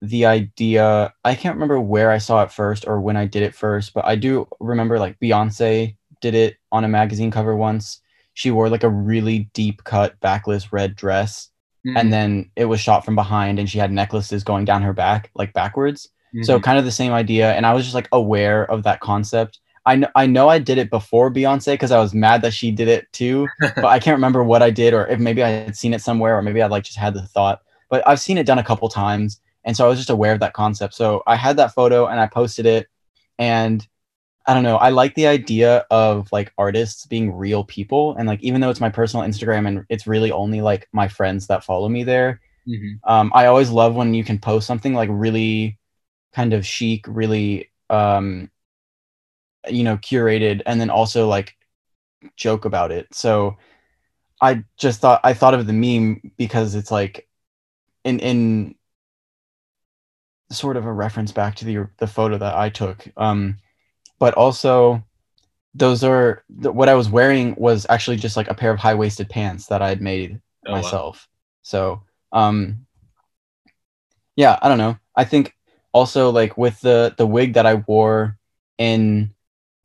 [0.01, 3.53] the idea i can't remember where i saw it first or when i did it
[3.53, 8.01] first but i do remember like beyonce did it on a magazine cover once
[8.33, 11.49] she wore like a really deep cut backless red dress
[11.85, 11.97] mm-hmm.
[11.97, 15.29] and then it was shot from behind and she had necklaces going down her back
[15.35, 16.43] like backwards mm-hmm.
[16.43, 19.59] so kind of the same idea and i was just like aware of that concept
[19.85, 22.69] I know I know I did it before Beyonce because I was mad that she
[22.69, 25.75] did it too, but I can't remember what I did or if maybe I had
[25.75, 27.61] seen it somewhere or maybe I like just had the thought.
[27.89, 30.41] But I've seen it done a couple times, and so I was just aware of
[30.41, 30.93] that concept.
[30.93, 32.87] So I had that photo and I posted it.
[33.39, 33.87] And
[34.49, 38.15] I don't know, I like the idea of like artists being real people.
[38.15, 41.45] And like, even though it's my personal Instagram and it's really only like my friends
[41.47, 42.97] that follow me there, mm-hmm.
[43.07, 45.77] um, I always love when you can post something like really
[46.33, 48.49] kind of chic, really, um,
[49.69, 51.55] you know, curated, and then also like
[52.35, 53.13] joke about it.
[53.13, 53.55] So
[54.41, 57.27] I just thought, I thought of the meme because it's like,
[58.03, 58.75] in, in
[60.51, 63.07] sort of a reference back to the the photo that I took.
[63.15, 63.59] Um,
[64.19, 65.03] but also,
[65.73, 69.29] those are what I was wearing was actually just like a pair of high waisted
[69.29, 71.27] pants that I had made oh, myself.
[71.27, 71.35] Wow.
[71.61, 72.85] So, um,
[74.35, 74.97] yeah, I don't know.
[75.15, 75.55] I think
[75.93, 78.37] also like with the the wig that I wore
[78.77, 79.33] in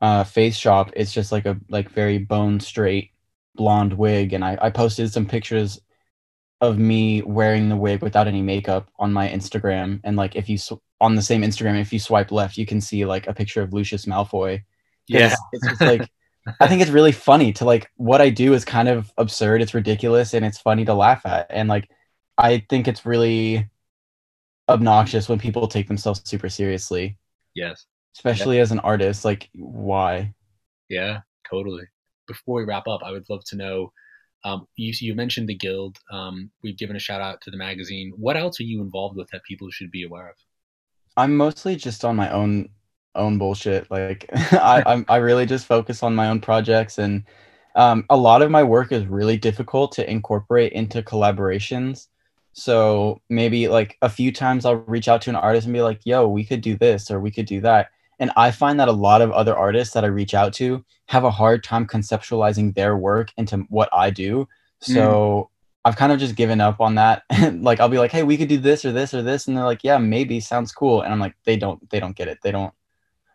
[0.01, 3.11] uh, Face Shop, it's just like a like very bone straight
[3.55, 5.81] blonde wig, and I I posted some pictures
[6.61, 10.01] of me wearing the wig without any makeup on my Instagram.
[10.05, 12.81] And like, if you sw- on the same Instagram, if you swipe left, you can
[12.81, 14.63] see like a picture of Lucius Malfoy.
[15.07, 16.09] Yeah, it's just like
[16.61, 19.61] I think it's really funny to like what I do is kind of absurd.
[19.61, 21.47] It's ridiculous and it's funny to laugh at.
[21.51, 21.91] And like,
[22.39, 23.69] I think it's really
[24.69, 27.19] obnoxious when people take themselves super seriously.
[27.55, 27.85] Yes.
[28.17, 30.33] Especially as an artist, like why?
[30.89, 31.85] Yeah, totally.
[32.27, 33.93] Before we wrap up, I would love to know
[34.45, 35.99] um, you, you mentioned the guild.
[36.11, 38.13] Um, we've given a shout out to the magazine.
[38.17, 40.37] What else are you involved with that people should be aware of?
[41.17, 42.69] I'm mostly just on my own
[43.15, 43.91] own bullshit.
[43.91, 47.25] Like I, I'm, I really just focus on my own projects, and
[47.77, 52.09] um, a lot of my work is really difficult to incorporate into collaborations.
[52.53, 56.01] So maybe like a few times I'll reach out to an artist and be like,
[56.05, 57.89] "Yo, we could do this or we could do that."
[58.21, 61.25] And I find that a lot of other artists that I reach out to have
[61.25, 64.49] a hard time conceptualizing their work into what I do.
[64.81, 65.54] So mm.
[65.85, 67.25] I've kind of just given up on that.
[67.61, 69.65] like I'll be like, "Hey, we could do this or this or this," and they're
[69.65, 72.39] like, "Yeah, maybe sounds cool." And I'm like, "They don't, they don't get it.
[72.43, 72.73] They don't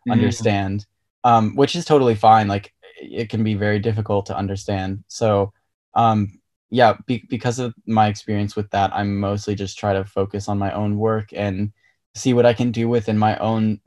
[0.07, 0.11] mm.
[0.11, 0.85] understand."
[1.23, 2.47] Um, which is totally fine.
[2.47, 5.03] Like it can be very difficult to understand.
[5.07, 5.53] So,
[5.93, 6.39] um,
[6.69, 10.57] yeah, be- because of my experience with that, I'm mostly just try to focus on
[10.57, 11.71] my own work and
[12.15, 13.79] see what I can do within my own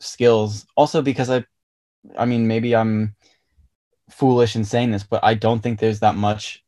[0.00, 0.66] skills.
[0.76, 1.44] Also, because I,
[2.16, 3.16] I mean, maybe I'm
[4.10, 6.64] foolish in saying this, but I don't think there's that much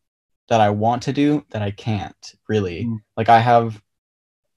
[0.48, 2.84] that I want to do that I can't really.
[2.84, 2.98] Mm.
[3.16, 3.82] Like I have,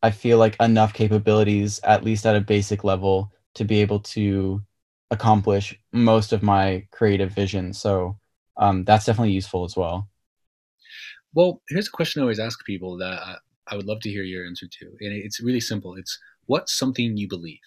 [0.01, 4.61] I feel like enough capabilities, at least at a basic level, to be able to
[5.11, 7.73] accomplish most of my creative vision.
[7.73, 8.17] So
[8.57, 10.09] um, that's definitely useful as well.
[11.33, 13.35] Well, here's a question I always ask people that I,
[13.67, 15.95] I would love to hear your answer to, and it's really simple.
[15.95, 17.59] It's what's something you believe,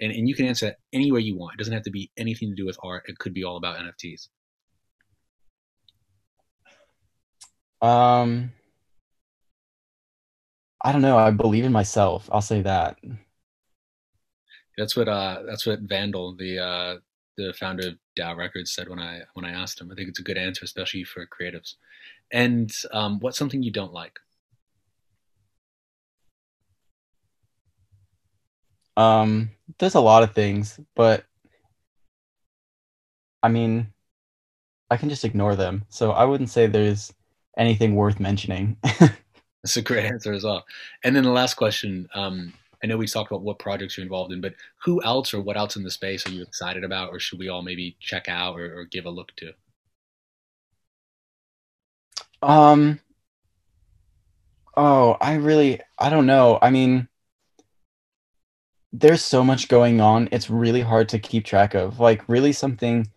[0.00, 1.54] and and you can answer that any way you want.
[1.54, 3.04] It doesn't have to be anything to do with art.
[3.08, 4.28] It could be all about NFTs.
[7.82, 8.52] Um,
[10.82, 11.18] I don't know.
[11.18, 12.28] I believe in myself.
[12.32, 12.98] I'll say that.
[14.78, 16.96] That's what uh, that's what Vandal, the uh,
[17.36, 19.90] the founder of DAO Records, said when I when I asked him.
[19.90, 21.74] I think it's a good answer, especially for creatives.
[22.32, 24.18] And um, what's something you don't like?
[28.96, 31.24] Um, there's a lot of things, but
[33.42, 33.92] I mean,
[34.90, 35.84] I can just ignore them.
[35.88, 37.12] So I wouldn't say there's
[37.60, 38.76] anything worth mentioning.
[38.82, 40.64] That's a great answer as well.
[41.04, 44.32] And then the last question, um, I know we talked about what projects you're involved
[44.32, 47.20] in, but who else or what else in the space are you excited about, or
[47.20, 49.52] should we all maybe check out or, or give a look to?
[52.42, 53.00] Um.
[54.76, 56.58] Oh, I really, I don't know.
[56.62, 57.08] I mean,
[58.92, 60.28] there's so much going on.
[60.32, 62.00] It's really hard to keep track of.
[62.00, 63.10] Like, really, something.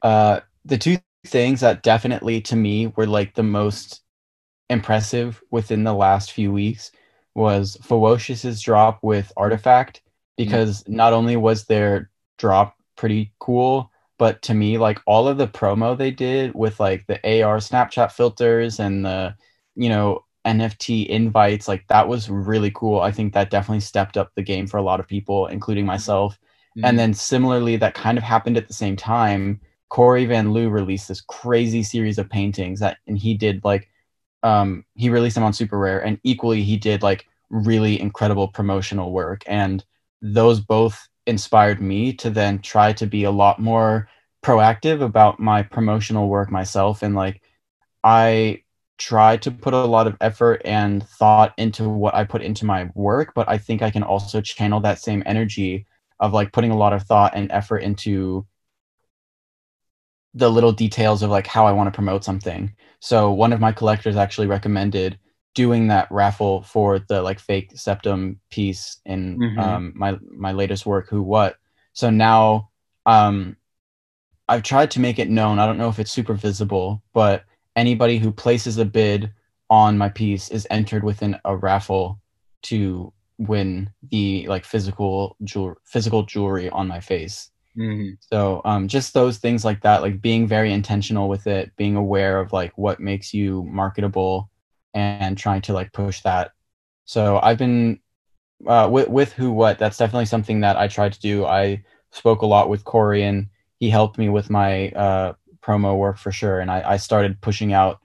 [0.00, 4.02] Uh, the two things that definitely to me were like the most
[4.70, 6.90] impressive within the last few weeks
[7.34, 10.00] was Fewocious's drop with RTFKT
[10.36, 10.96] because mm-hmm.
[10.96, 15.96] not only was their drop pretty cool, but to me, like all of the promo
[15.96, 19.34] they did with like the AR Snapchat filters and the,
[19.74, 23.00] you know, NFT invites, like that was really cool.
[23.00, 26.38] I think that definitely stepped up the game for a lot of people, including myself.
[26.76, 26.84] Mm-hmm.
[26.84, 29.60] And then similarly, that kind of happened at the same time.
[29.88, 33.88] Corey Van Lew released this crazy series of paintings that, and he did like
[34.42, 39.42] um, he released them on SuperRare and equally he did like really incredible promotional work
[39.46, 39.84] and
[40.20, 44.08] those both inspired me to then try to be a lot more
[44.42, 47.40] proactive about my promotional work myself and like
[48.02, 48.62] i
[48.98, 52.90] try to put a lot of effort and thought into what i put into my
[52.94, 55.86] work but i think i can also channel that same energy
[56.20, 58.46] of like putting a lot of thought and effort into
[60.34, 62.74] the little details of like how I want to promote something.
[63.00, 65.18] So one of my collectors actually recommended
[65.54, 69.58] doing that raffle for the like fake septum piece in mm-hmm.
[69.58, 71.56] um, my my latest work, Who What.
[71.92, 72.70] So now
[73.06, 73.56] um,
[74.48, 75.58] I've tried to make it known.
[75.58, 77.44] I don't know if it's super visible, but
[77.76, 79.32] anybody who places a bid
[79.70, 82.20] on my piece is entered within a raffle
[82.62, 87.50] to win the like physical jewel physical jewelry on my face.
[87.76, 88.14] Mm-hmm.
[88.20, 92.38] So um, just those things like that, like being very intentional with it, being aware
[92.38, 94.50] of like what makes you marketable,
[94.94, 96.52] and trying to like push that.
[97.04, 98.00] So I've been
[98.66, 99.78] uh, with with who what.
[99.78, 101.44] That's definitely something that I tried to do.
[101.46, 103.48] I spoke a lot with Corey, and
[103.80, 106.60] he helped me with my uh, promo work for sure.
[106.60, 108.00] And I, I started pushing out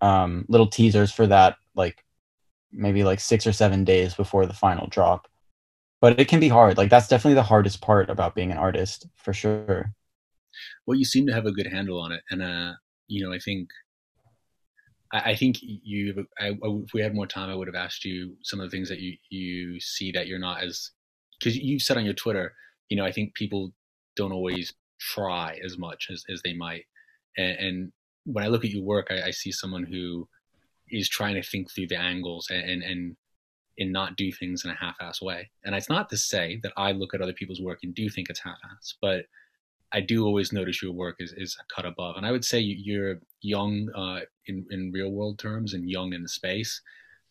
[0.00, 2.02] um, little teasers for that, like
[2.72, 5.28] maybe like six or seven days before the final drop
[6.00, 6.76] but it can be hard.
[6.76, 9.92] Like that's definitely the hardest part about being an artist for sure.
[10.86, 12.72] Well, you seem to have a good handle on it, and uh,
[13.08, 13.68] you know, I think,
[15.12, 16.26] I, I think you.
[16.38, 18.88] I, if we had more time, I would have asked you some of the things
[18.88, 20.90] that you you see that you're not as
[21.38, 22.54] because you said on your Twitter,
[22.88, 23.72] you know, I think people
[24.16, 26.84] don't always try as much as, as they might,
[27.36, 27.92] and, and
[28.24, 30.28] when I look at your work, I, I see someone who
[30.90, 33.16] is trying to think through the angles and, and, and
[33.78, 35.50] and not do things in a half-ass way.
[35.64, 38.30] And it's not to say that I look at other people's work and do think
[38.30, 39.26] it's half-ass, but
[39.92, 42.16] I do always notice your work is, is cut above.
[42.16, 46.22] And I would say you're young uh, in, in real world terms and young in
[46.22, 46.80] the space.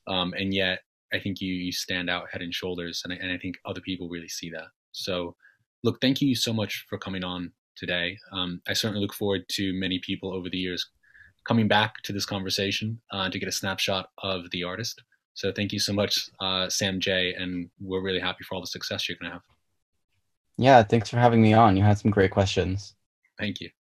[0.07, 0.79] Um, and yet
[1.13, 3.01] I think you, you stand out head and shoulders.
[3.03, 4.67] And I, and I think other people really see that.
[4.93, 5.35] So
[5.83, 8.17] look, thank you so much for coming on today.
[8.31, 10.89] Um, I certainly look forward to many people over the years
[11.45, 15.03] coming back to this conversation uh, to get a snapshot of the artist.
[15.35, 18.67] So thank you so much, uh, Sam J, and we're really happy for all the
[18.67, 19.43] success you're going to have.
[20.57, 21.75] Yeah, thanks for having me on.
[21.75, 22.95] You had some great questions.
[23.37, 23.69] Thank you.